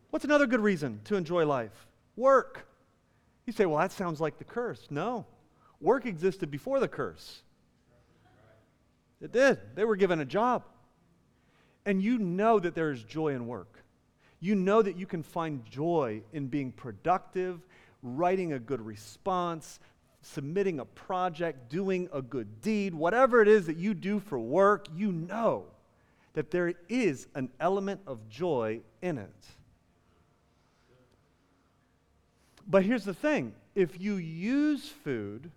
[0.10, 1.88] What's another good reason to enjoy life?
[2.16, 2.68] Work.
[3.46, 4.88] You say, well, that sounds like the curse.
[4.90, 5.26] No,
[5.80, 7.44] work existed before the curse.
[9.22, 9.60] It did.
[9.76, 10.64] They were given a job.
[11.86, 13.84] And you know that there is joy in work.
[14.40, 17.60] You know that you can find joy in being productive,
[18.02, 19.80] writing a good response,
[20.22, 24.88] submitting a project, doing a good deed, whatever it is that you do for work,
[24.96, 25.66] you know
[26.34, 29.46] that there is an element of joy in it.
[32.68, 35.52] But here's the thing if you use food,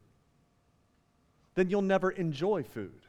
[1.54, 3.01] then you'll never enjoy food.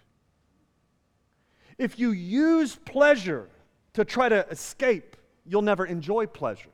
[1.78, 3.50] If you use pleasure
[3.94, 6.70] to try to escape, you'll never enjoy pleasure.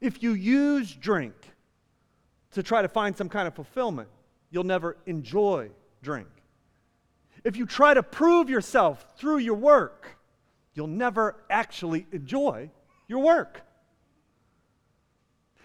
[0.00, 1.34] If you use drink
[2.52, 4.08] to try to find some kind of fulfillment,
[4.50, 5.70] you'll never enjoy
[6.02, 6.28] drink.
[7.44, 10.18] If you try to prove yourself through your work,
[10.74, 12.70] you'll never actually enjoy
[13.08, 13.62] your work.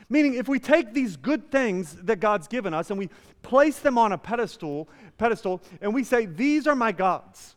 [0.10, 3.10] Meaning, if we take these good things that God's given us and we
[3.42, 7.56] place them on a pedestal, pedestal, and we say, These are my gods.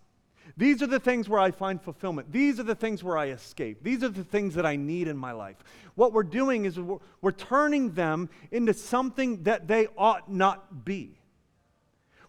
[0.56, 2.30] These are the things where I find fulfillment.
[2.30, 3.82] These are the things where I escape.
[3.82, 5.56] These are the things that I need in my life.
[5.96, 11.18] What we're doing is we're, we're turning them into something that they ought not be.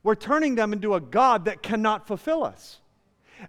[0.02, 2.80] We're turning them into a God that cannot fulfill us.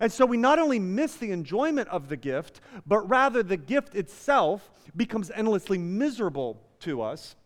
[0.00, 3.94] And so we not only miss the enjoyment of the gift, but rather the gift
[3.94, 7.36] itself becomes endlessly miserable to us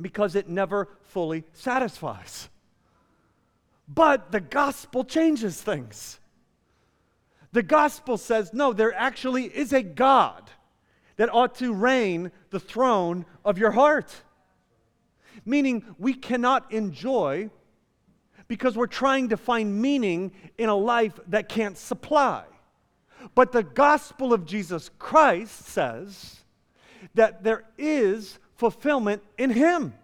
[0.00, 2.48] because it never fully satisfies.
[3.88, 6.20] But the gospel changes things.
[7.52, 10.50] The gospel says, no, there actually is a God
[11.16, 14.14] that ought to reign the throne of your heart.
[15.44, 17.50] Meaning, we cannot enjoy
[18.46, 22.44] because we're trying to find meaning in a life that can't supply.
[23.34, 26.40] But the gospel of Jesus Christ says
[27.14, 29.94] that there is fulfillment in Him,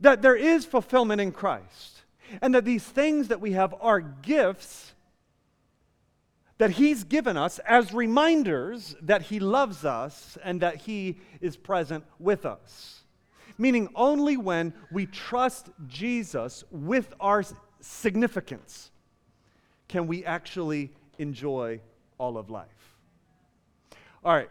[0.00, 2.02] that there is fulfillment in Christ,
[2.40, 4.92] and that these things that we have are gifts
[6.58, 12.04] that He's given us as reminders that He loves us and that He is present
[12.18, 13.04] with us.
[13.56, 17.44] Meaning, only when we trust Jesus with our
[17.80, 18.90] significance
[19.88, 21.80] can we actually enjoy
[22.18, 22.68] all of life.
[24.24, 24.50] All right,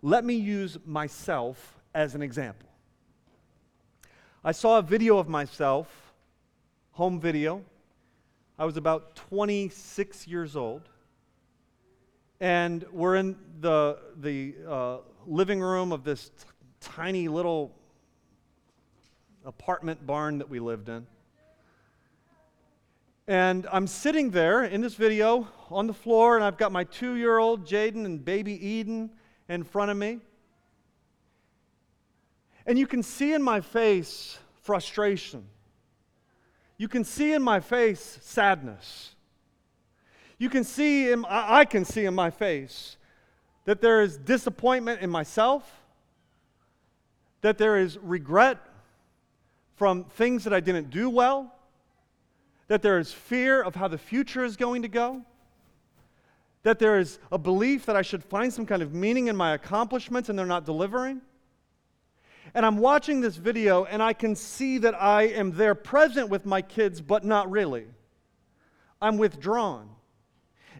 [0.00, 2.68] let me use myself as an example.
[4.44, 6.14] I saw a video of myself,
[6.92, 7.62] home video.
[8.58, 10.88] I was about 26 years old
[12.42, 14.96] and we're in the, the uh,
[15.28, 16.44] living room of this t-
[16.80, 17.72] tiny little
[19.44, 21.06] apartment barn that we lived in.
[23.28, 27.14] And I'm sitting there in this video on the floor, and I've got my two
[27.14, 29.10] year old Jaden and baby Eden
[29.48, 30.18] in front of me.
[32.66, 35.46] And you can see in my face frustration.
[36.76, 39.14] You can see in my face sadness.
[40.42, 42.96] You can see, in, I can see in my face
[43.64, 45.84] that there is disappointment in myself,
[47.42, 48.58] that there is regret
[49.76, 51.54] from things that I didn't do well,
[52.66, 55.22] that there is fear of how the future is going to go,
[56.64, 59.52] that there is a belief that I should find some kind of meaning in my
[59.52, 61.20] accomplishments and they're not delivering.
[62.52, 66.44] And I'm watching this video and I can see that I am there present with
[66.44, 67.86] my kids, but not really.
[69.00, 69.88] I'm withdrawn.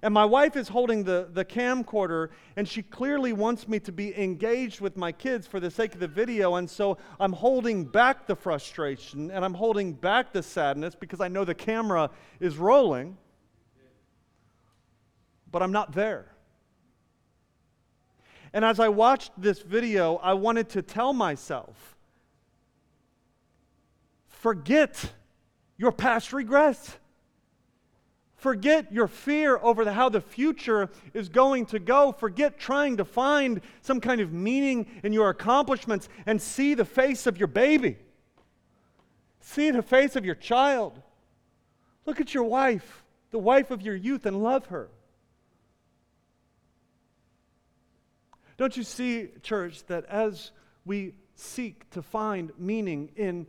[0.04, 4.18] And my wife is holding the, the camcorder, and she clearly wants me to be
[4.20, 6.56] engaged with my kids for the sake of the video.
[6.56, 11.28] And so I'm holding back the frustration and I'm holding back the sadness because I
[11.28, 13.16] know the camera is rolling,
[15.52, 16.26] but I'm not there.
[18.52, 21.96] And as I watched this video, I wanted to tell myself
[24.26, 25.12] forget
[25.78, 26.98] your past regrets.
[28.42, 32.10] Forget your fear over the, how the future is going to go.
[32.10, 37.28] Forget trying to find some kind of meaning in your accomplishments and see the face
[37.28, 37.98] of your baby.
[39.42, 41.00] See the face of your child.
[42.04, 44.88] Look at your wife, the wife of your youth, and love her.
[48.56, 50.50] Don't you see, church, that as
[50.84, 53.46] we seek to find meaning in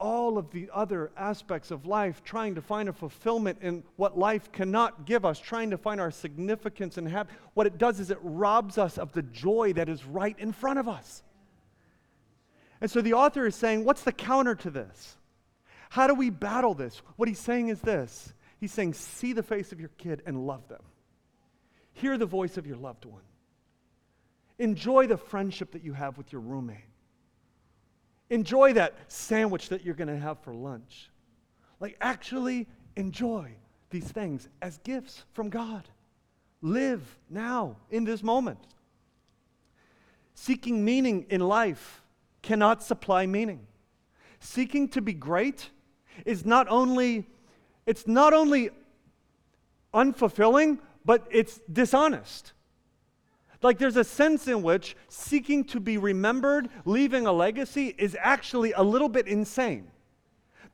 [0.00, 4.52] all of the other aspects of life, trying to find a fulfillment in what life
[4.52, 8.18] cannot give us, trying to find our significance and have what it does is it
[8.22, 11.22] robs us of the joy that is right in front of us.
[12.80, 15.16] And so the author is saying, what's the counter to this?
[15.90, 17.02] How do we battle this?
[17.16, 20.66] What he's saying is this He's saying, see the face of your kid and love
[20.68, 20.82] them,
[21.92, 23.22] hear the voice of your loved one,
[24.58, 26.87] enjoy the friendship that you have with your roommate.
[28.30, 31.10] Enjoy that sandwich that you're going to have for lunch.
[31.80, 32.66] Like, actually
[32.96, 33.52] enjoy
[33.90, 35.88] these things as gifts from God.
[36.60, 38.58] Live now in this moment.
[40.34, 42.02] Seeking meaning in life
[42.42, 43.66] cannot supply meaning.
[44.40, 45.70] Seeking to be great
[46.24, 47.26] is not only
[47.86, 48.70] it's not only
[49.94, 52.52] unfulfilling, but it's dishonest.
[53.62, 58.72] Like there's a sense in which seeking to be remembered, leaving a legacy, is actually
[58.72, 59.90] a little bit insane.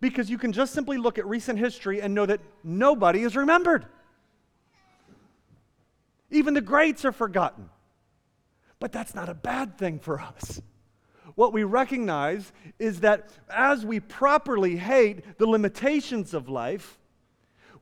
[0.01, 3.87] Because you can just simply look at recent history and know that nobody is remembered.
[6.31, 7.71] Even the greats are forgotten.
[8.81, 10.61] But that's not a bad thing for us.
[11.37, 16.99] What we recognize is that as we properly hate the limitations of life,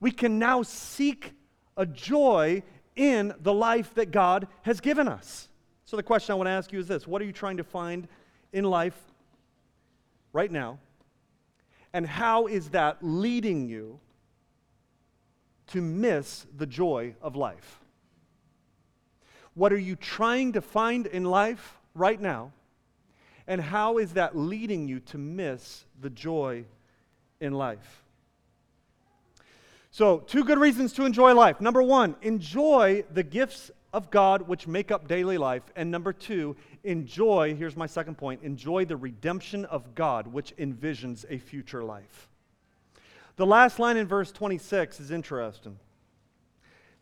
[0.00, 1.32] we can now seek
[1.76, 2.62] a joy
[2.96, 5.48] in the life that God has given us.
[5.84, 7.64] So, the question I want to ask you is this What are you trying to
[7.64, 8.08] find
[8.52, 8.98] in life
[10.32, 10.78] right now?
[11.92, 14.00] And how is that leading you
[15.68, 17.80] to miss the joy of life?
[19.54, 22.52] What are you trying to find in life right now?
[23.46, 26.64] And how is that leading you to miss the joy
[27.40, 28.01] in life?
[29.94, 31.60] So, two good reasons to enjoy life.
[31.60, 35.64] Number one, enjoy the gifts of God which make up daily life.
[35.76, 41.26] And number two, enjoy, here's my second point, enjoy the redemption of God which envisions
[41.28, 42.30] a future life.
[43.36, 45.78] The last line in verse 26 is interesting.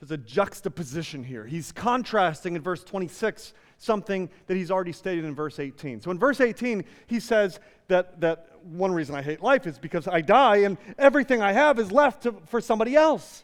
[0.00, 1.46] There's a juxtaposition here.
[1.46, 6.02] He's contrasting in verse 26 something that he's already stated in verse 18.
[6.02, 7.58] So in verse 18, he says
[7.88, 11.78] that, that one reason I hate life is because I die and everything I have
[11.78, 13.42] is left to, for somebody else.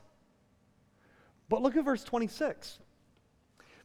[1.48, 2.78] But look at verse 26.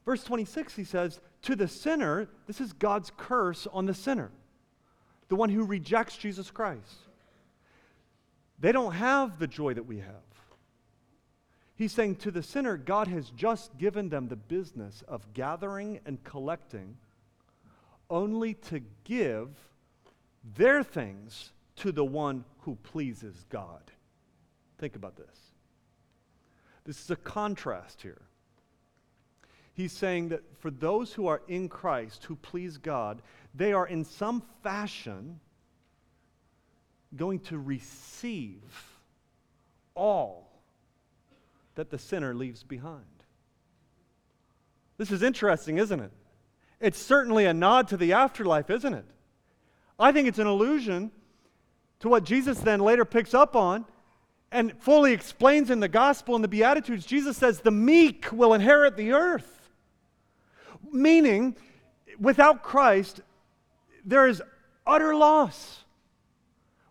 [0.04, 4.30] Verse 26, he says, To the sinner, this is God's curse on the sinner,
[5.28, 6.96] the one who rejects Jesus Christ.
[8.58, 10.31] They don't have the joy that we have.
[11.74, 16.22] He's saying to the sinner, God has just given them the business of gathering and
[16.22, 16.96] collecting
[18.10, 19.48] only to give
[20.56, 23.82] their things to the one who pleases God.
[24.78, 25.38] Think about this.
[26.84, 28.20] This is a contrast here.
[29.74, 33.22] He's saying that for those who are in Christ, who please God,
[33.54, 35.40] they are in some fashion
[37.16, 38.62] going to receive
[39.94, 40.51] all
[41.74, 43.04] that the sinner leaves behind.
[44.98, 46.12] This is interesting, isn't it?
[46.80, 49.06] It's certainly a nod to the afterlife, isn't it?
[49.98, 51.10] I think it's an allusion
[52.00, 53.84] to what Jesus then later picks up on
[54.50, 57.06] and fully explains in the gospel and the Beatitudes.
[57.06, 59.70] Jesus says, The meek will inherit the earth.
[60.92, 61.56] Meaning,
[62.18, 63.20] without Christ,
[64.04, 64.42] there is
[64.86, 65.84] utter loss.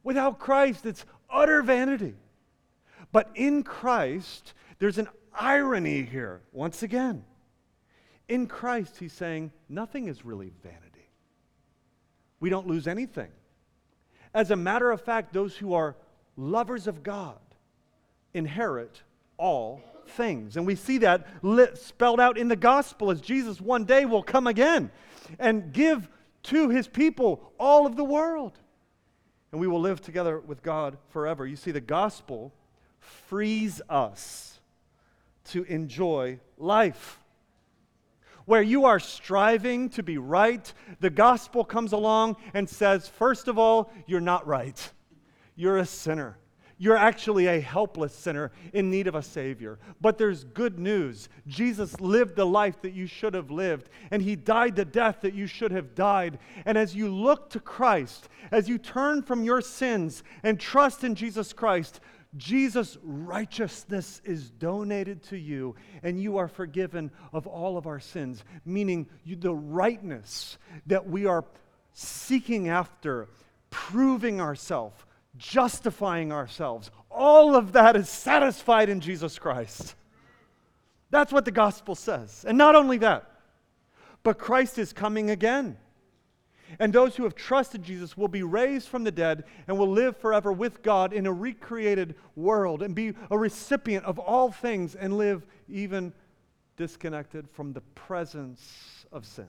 [0.04, 2.16] Without Christ, it's utter vanity.
[3.12, 5.10] But in Christ, there's an
[5.40, 7.24] irony here, once again.
[8.28, 11.08] in Christ, he's saying nothing is really vanity.
[12.40, 13.30] We don't lose anything.
[14.34, 15.96] As a matter of fact, those who are
[16.36, 17.38] lovers of God
[18.34, 19.04] inherit
[19.38, 20.58] all things.
[20.58, 24.24] And we see that lit, spelled out in the gospel as Jesus one day will
[24.24, 24.90] come again
[25.38, 26.10] and give
[26.44, 28.58] to his people all of the world.
[29.52, 31.46] And we will live together with God forever.
[31.46, 32.52] You see, the gospel
[33.00, 34.51] frees us
[35.46, 37.20] to enjoy life.
[38.46, 43.58] Where you are striving to be right, the gospel comes along and says, first of
[43.58, 44.92] all, you're not right.
[45.56, 46.38] You're a sinner.
[46.78, 49.78] You're actually a helpless sinner in need of a Savior.
[50.02, 51.30] But there's good news.
[51.46, 55.36] Jesus lived the life that you should have lived, and He died the death that
[55.36, 56.40] you should have died.
[56.66, 61.14] And as you look to Christ, as you turn from your sins and trust in
[61.14, 62.00] Jesus Christ,
[62.38, 68.44] Jesus' righteousness is donated to you, and you are forgiven of all of our sins,
[68.64, 71.44] meaning you, the rightness that we are
[71.94, 73.28] seeking after,
[73.70, 75.04] proving ourselves
[75.38, 76.92] justifying ourselves.
[77.10, 79.96] All of that is satisfied in Jesus Christ.
[81.10, 82.46] That's what the gospel says.
[82.48, 83.30] And not only that,
[84.24, 85.78] but Christ is coming again.
[86.80, 90.18] And those who have trusted Jesus will be raised from the dead and will live
[90.18, 95.18] forever with God in a recreated world and be a recipient of all things and
[95.18, 96.14] live even
[96.78, 99.48] disconnected from the presence of sin.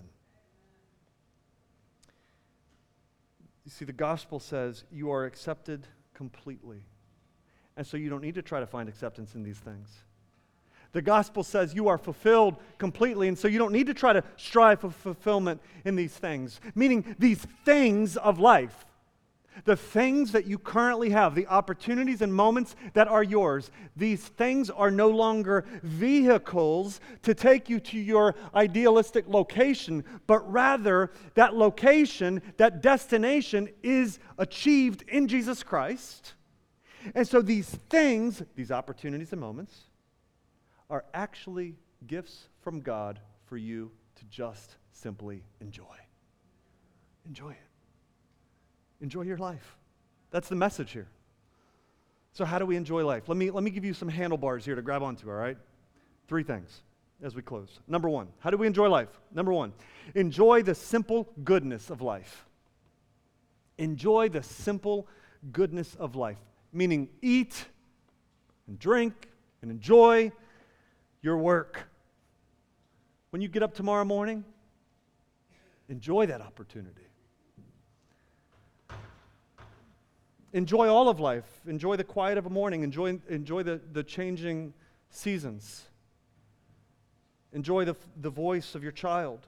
[3.64, 6.82] You see, the gospel says you are accepted completely.
[7.76, 9.88] And so you don't need to try to find acceptance in these things.
[10.93, 14.22] The gospel says you are fulfilled completely, and so you don't need to try to
[14.36, 16.61] strive for fulfillment in these things.
[16.74, 18.84] Meaning, these things of life
[19.64, 24.70] the things that you currently have, the opportunities and moments that are yours, these things
[24.70, 32.40] are no longer vehicles to take you to your idealistic location, but rather that location,
[32.57, 36.34] that destination is achieved in Jesus Christ.
[37.14, 39.74] And so these things, these opportunities and moments,
[40.93, 41.74] are actually
[42.07, 45.97] gifts from God for you to just simply enjoy.
[47.26, 47.57] Enjoy it.
[49.01, 49.76] Enjoy your life.
[50.30, 51.09] That's the message here.
[52.34, 53.26] So, how do we enjoy life?
[53.26, 55.57] Let me, let me give you some handlebars here to grab onto, all right?
[56.28, 56.82] Three things
[57.22, 57.80] as we close.
[57.88, 59.18] Number one, how do we enjoy life?
[59.32, 59.72] Number one,
[60.14, 62.45] enjoy the simple goodness of life.
[63.78, 65.09] Enjoy the simple
[65.53, 66.38] goodness of life,
[66.70, 67.64] meaning eat
[68.66, 69.28] and drink
[69.62, 70.30] and enjoy
[71.22, 71.88] your work.
[73.30, 74.44] When you get up tomorrow morning,
[75.88, 77.06] enjoy that opportunity.
[80.52, 81.60] enjoy all of life.
[81.66, 82.82] Enjoy the quiet of a morning.
[82.82, 84.72] Enjoy, enjoy the, the changing
[85.10, 85.84] seasons.
[87.52, 89.46] Enjoy the, the voice of your child.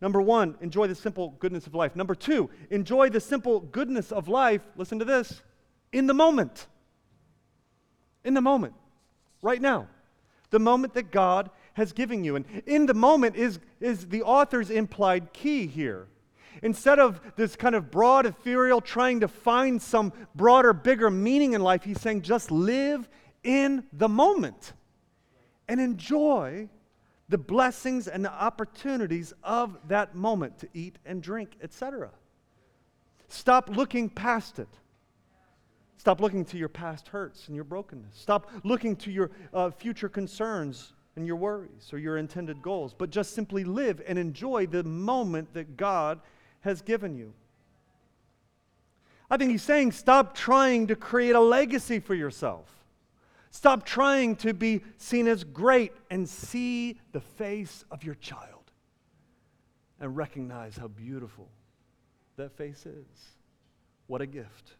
[0.00, 1.94] Number one, enjoy the simple goodness of life.
[1.94, 5.42] Number two, enjoy the simple goodness of life, listen to this,
[5.92, 6.66] in the moment.
[8.24, 8.74] In the moment,
[9.42, 9.88] right now.
[10.50, 12.36] The moment that God has given you.
[12.36, 16.08] And in the moment is, is the author's implied key here.
[16.62, 21.62] Instead of this kind of broad, ethereal, trying to find some broader, bigger meaning in
[21.62, 23.08] life, he's saying just live
[23.42, 24.74] in the moment
[25.68, 26.68] and enjoy
[27.28, 32.10] the blessings and the opportunities of that moment to eat and drink, etc.
[33.28, 34.68] Stop looking past it.
[36.00, 38.16] Stop looking to your past hurts and your brokenness.
[38.16, 43.10] Stop looking to your uh, future concerns and your worries or your intended goals, but
[43.10, 46.18] just simply live and enjoy the moment that God
[46.60, 47.34] has given you.
[49.30, 52.64] I think he's saying stop trying to create a legacy for yourself.
[53.50, 58.72] Stop trying to be seen as great and see the face of your child
[60.00, 61.50] and recognize how beautiful
[62.36, 63.34] that face is.
[64.06, 64.76] What a gift.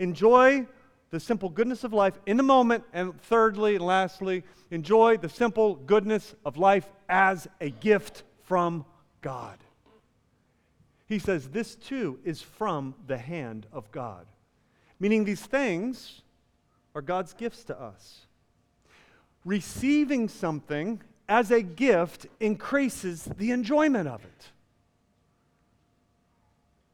[0.00, 0.66] Enjoy
[1.10, 2.82] the simple goodness of life in the moment.
[2.92, 4.42] And thirdly and lastly,
[4.72, 8.84] enjoy the simple goodness of life as a gift from
[9.22, 9.58] God
[11.10, 14.26] he says this too is from the hand of God.
[15.00, 16.22] Meaning these things
[16.94, 18.26] are God's gifts to us.
[19.44, 24.52] Receiving something as a gift increases the enjoyment of it.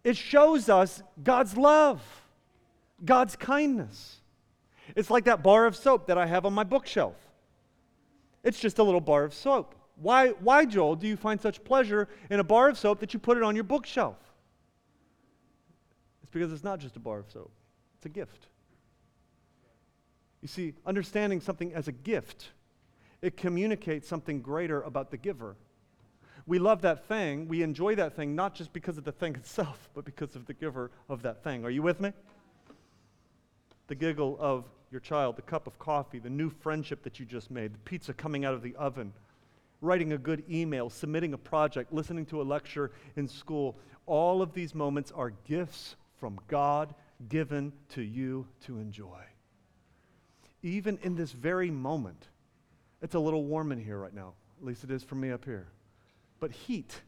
[0.02, 2.00] It shows us God's love,
[3.04, 4.20] God's kindness.
[4.94, 7.16] It's like that bar of soap that I have on my bookshelf.
[8.42, 9.74] It's just a little bar of soap.
[9.96, 13.20] Why, why, Joel, do you find such pleasure in a bar of soap that you
[13.20, 14.16] put it on your bookshelf?
[16.22, 17.50] It's because it's not just a bar of soap,
[17.96, 18.46] it's a gift.
[20.42, 22.50] You see, understanding something as a gift
[23.22, 25.56] it communicates something greater about the giver.
[26.46, 29.88] We love that thing, we enjoy that thing, not just because of the thing itself,
[29.94, 31.64] but because of the giver of that thing.
[31.64, 32.12] Are you with me?
[33.88, 37.50] The giggle of your child, the cup of coffee, the new friendship that you just
[37.50, 39.12] made, the pizza coming out of the oven,
[39.80, 43.76] writing a good email, submitting a project, listening to a lecture in school.
[44.06, 46.94] All of these moments are gifts from God
[47.28, 49.22] given to you to enjoy.
[50.62, 52.28] Even in this very moment,
[53.02, 54.32] it's a little warm in here right now.
[54.58, 55.68] At least it is for me up here.
[56.40, 57.00] But heat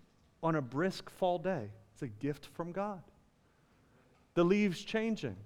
[0.43, 3.03] on a brisk fall day, it's a gift from God.
[4.35, 5.37] The leaves changing,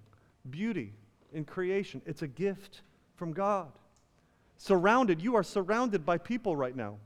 [0.51, 0.93] beauty
[1.33, 2.83] in creation, it's a gift
[3.17, 3.73] from God.
[4.57, 6.99] Surrounded, you are surrounded by people right now.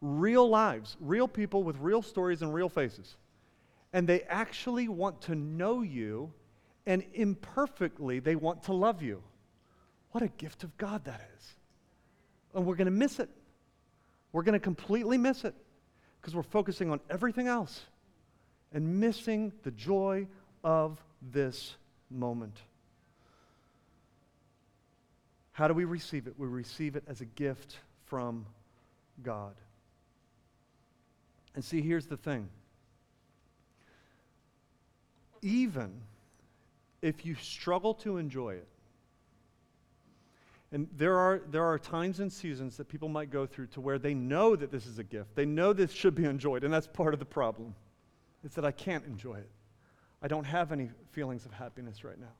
[0.00, 3.16] Real lives, real people with real stories and real faces.
[3.92, 6.32] And they actually want to know you,
[6.86, 9.22] and imperfectly, they want to love you.
[10.10, 11.54] What a gift of God that is.
[12.54, 13.28] And we're going to miss it.
[14.32, 15.54] We're going to completely miss it
[16.20, 17.82] because we're focusing on everything else
[18.72, 20.26] and missing the joy
[20.62, 21.76] of this
[22.10, 22.56] moment.
[25.54, 26.34] How do we receive it?
[26.36, 28.44] We receive it as a gift from
[29.22, 29.54] God.
[31.54, 32.48] And see, here's the thing.
[35.42, 35.92] Even
[37.02, 38.66] if you struggle to enjoy it,
[40.72, 44.00] and there are, there are times and seasons that people might go through to where
[44.00, 45.36] they know that this is a gift.
[45.36, 47.76] They know this should be enjoyed, and that's part of the problem.
[48.42, 49.50] It's that I can't enjoy it.
[50.20, 52.32] I don't have any feelings of happiness right now.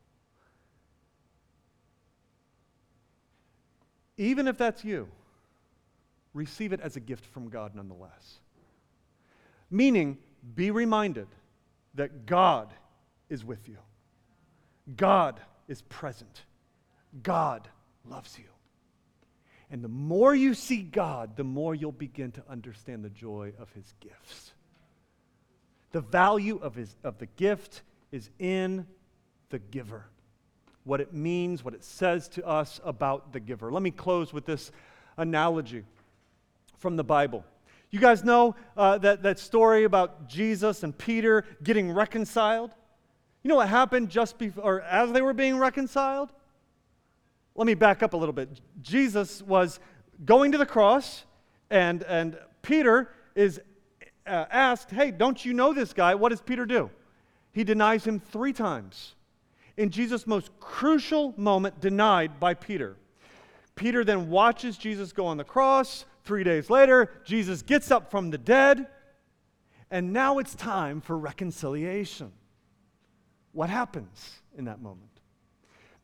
[4.17, 5.09] Even if that's you,
[6.33, 8.39] receive it as a gift from God nonetheless.
[9.71, 10.19] Meaning,
[10.55, 11.29] be reminded
[11.95, 12.73] that God
[13.29, 13.79] is with you,
[14.97, 16.43] God is present,
[17.23, 17.69] God
[18.05, 18.45] loves you.
[19.71, 23.73] And the more you see God, the more you'll begin to understand the joy of
[23.73, 24.53] his gifts.
[25.93, 28.87] The value of, his, of the gift is in
[29.51, 30.07] the giver,
[30.85, 33.73] what it means, what it says to us about the giver.
[33.73, 34.71] Let me close with this
[35.17, 35.85] analogy
[36.79, 37.45] from the Bible.
[37.91, 42.71] You guys know uh, that, that story about Jesus and Peter getting reconciled?
[43.43, 46.31] You know what happened just before, or as they were being reconciled?
[47.55, 48.49] Let me back up a little bit.
[48.83, 49.79] Jesus was
[50.25, 51.25] going to the cross,
[51.71, 53.61] and, and Peter is
[54.27, 56.15] uh, asked, Hey, don't you know this guy?
[56.15, 56.91] What does Peter do?
[57.53, 59.14] He denies him three times.
[59.77, 62.97] In Jesus' most crucial moment, denied by Peter.
[63.75, 66.05] Peter then watches Jesus go on the cross.
[66.23, 68.87] Three days later, Jesus gets up from the dead,
[69.91, 72.33] and now it's time for reconciliation.
[73.53, 75.11] What happens in that moment?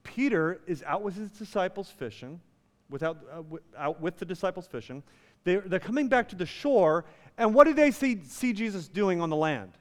[0.03, 2.41] Peter is out with his disciples fishing,
[2.89, 5.03] without, uh, w- out with the disciples fishing.
[5.45, 7.05] They're, they're coming back to the shore,
[7.39, 9.73] and what do they see, see Jesus doing on the land?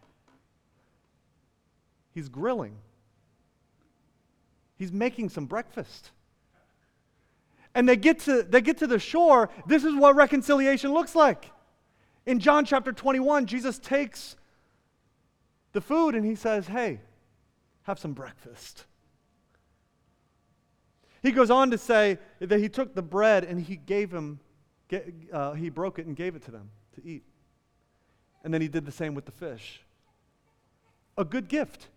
[2.14, 2.76] He's grilling,
[4.80, 6.12] he's making some breakfast.
[7.76, 9.50] And they get to they get to the shore.
[9.68, 11.52] This is what reconciliation looks like.
[12.26, 14.36] In john chapter 21 jesus takes
[15.74, 17.02] the food and he says hey
[17.84, 18.86] have some breakfast.
[21.22, 24.40] He goes on to say that he took the bread and he gave him
[25.32, 27.24] uh, he broke it and gave it to them to eat.
[28.44, 29.84] And then he did the same with the fish.
[31.18, 31.90] A good gift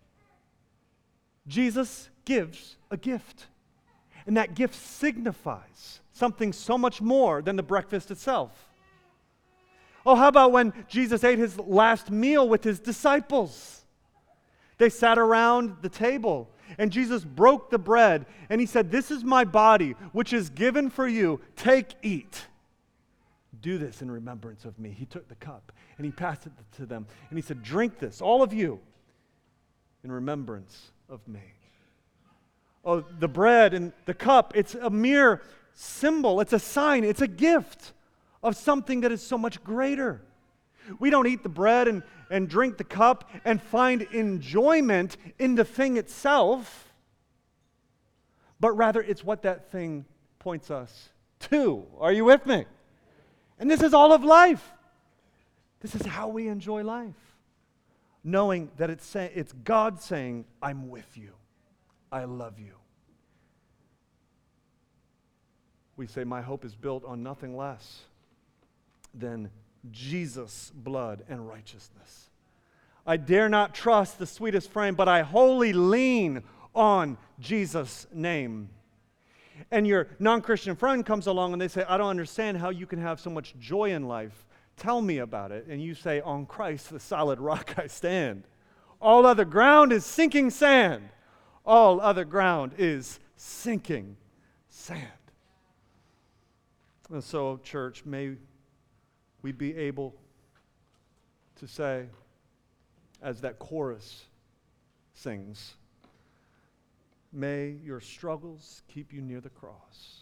[1.47, 3.47] jesus gives a gift
[4.25, 8.51] and that gift signifies something so much more than the breakfast itself.
[10.05, 13.85] Oh, how about when Jesus ate his last meal with his disciples?
[14.77, 19.23] They sat around the table and Jesus broke the bread and he said, This is
[19.23, 21.39] my body, which is given for you.
[21.55, 22.47] Take, eat.
[23.61, 24.89] Do this in remembrance of me.
[24.89, 28.21] He took the cup and he passed it to them and he said, Drink this,
[28.21, 28.79] all of you,
[30.03, 31.53] in remembrance of me
[32.85, 35.41] oh, the bread and the cup, it's a mere
[35.73, 37.93] symbol, it's a sign, it's a gift
[38.41, 40.21] of something that is so much greater.
[40.99, 45.63] We don't eat the bread and, and drink the cup and find enjoyment in the
[45.63, 46.93] thing itself,
[48.59, 50.05] but rather it's what that thing
[50.39, 51.09] points us
[51.51, 51.85] to.
[51.99, 52.65] Are you with me?
[53.59, 54.71] And this is all of life.
[55.79, 57.15] This is how we enjoy life.
[58.23, 61.31] Knowing that it's, say, it's God saying, I'm with you.
[62.11, 62.73] I love you.
[65.97, 68.01] We say, My hope is built on nothing less
[69.13, 69.49] than
[69.91, 72.29] Jesus' blood and righteousness.
[73.05, 76.43] I dare not trust the sweetest frame, but I wholly lean
[76.73, 78.69] on Jesus' name.
[79.69, 82.87] and your non Christian friend comes along and they say, I don't understand how you
[82.87, 84.45] can have so much joy in life.
[84.77, 85.67] Tell me about it.
[85.67, 88.43] And you say, On Christ, the solid rock I stand.
[89.01, 91.09] All other ground is sinking sand.
[91.65, 94.17] All other ground is sinking
[94.69, 95.07] sand.
[97.11, 98.35] And so, church, may
[99.41, 100.15] we be able
[101.57, 102.05] to say,
[103.21, 104.25] as that chorus
[105.13, 105.75] sings,
[107.33, 110.19] May your struggles keep you near the cross.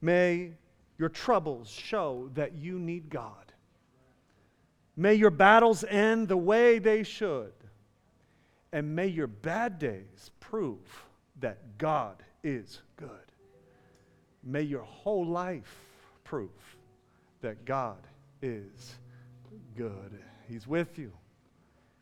[0.00, 0.52] May
[1.00, 3.54] your troubles show that you need God.
[4.98, 7.54] May your battles end the way they should.
[8.70, 11.06] And may your bad days prove
[11.40, 13.08] that God is good.
[14.44, 15.74] May your whole life
[16.22, 16.50] prove
[17.40, 18.06] that God
[18.42, 18.96] is
[19.78, 20.20] good.
[20.48, 21.12] He's with you.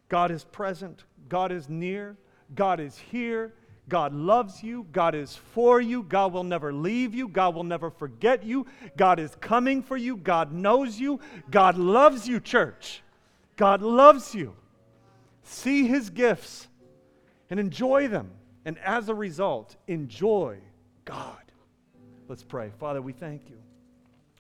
[0.09, 1.05] God is present.
[1.29, 2.17] God is near.
[2.57, 3.55] God is here.
[3.89, 4.87] God loves you.
[4.93, 6.03] God is for you.
[6.03, 7.29] God will never leave you.
[7.29, 8.67] God will never forget you.
[8.97, 10.17] God is coming for you.
[10.17, 11.21] God knows you.
[11.51, 13.03] God loves you, church.
[13.57, 14.55] God loves you.
[15.43, 16.69] See his gifts
[17.51, 18.31] and enjoy them.
[18.65, 20.59] And as a result, enjoy
[21.05, 21.43] God.
[22.29, 22.71] Let's pray.
[22.79, 23.57] Father, we thank you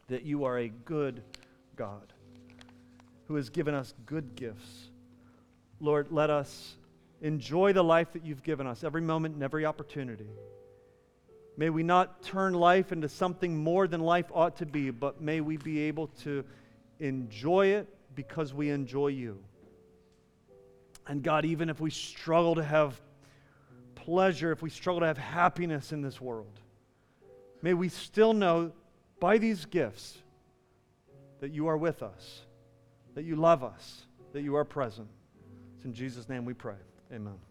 [0.08, 1.22] that you are a good
[1.76, 2.12] God
[3.26, 4.90] who has given us good gifts.
[5.80, 6.76] Lord, let us
[7.20, 10.28] enjoy the life that you've given us every moment and every opportunity.
[11.56, 15.40] May we not turn life into something more than life ought to be, but may
[15.40, 16.44] we be able to
[17.00, 19.38] enjoy it because we enjoy you.
[21.08, 23.00] And God, even if we struggle to have
[23.96, 26.60] pleasure, if we struggle to have happiness in this world,
[27.62, 28.72] may we still know
[29.18, 30.18] by these gifts
[31.40, 32.42] that you are with us,
[33.14, 34.02] that you love us,
[34.32, 35.08] that you are present.
[35.74, 36.74] It's in Jesus' name we pray.
[37.10, 37.47] Amen.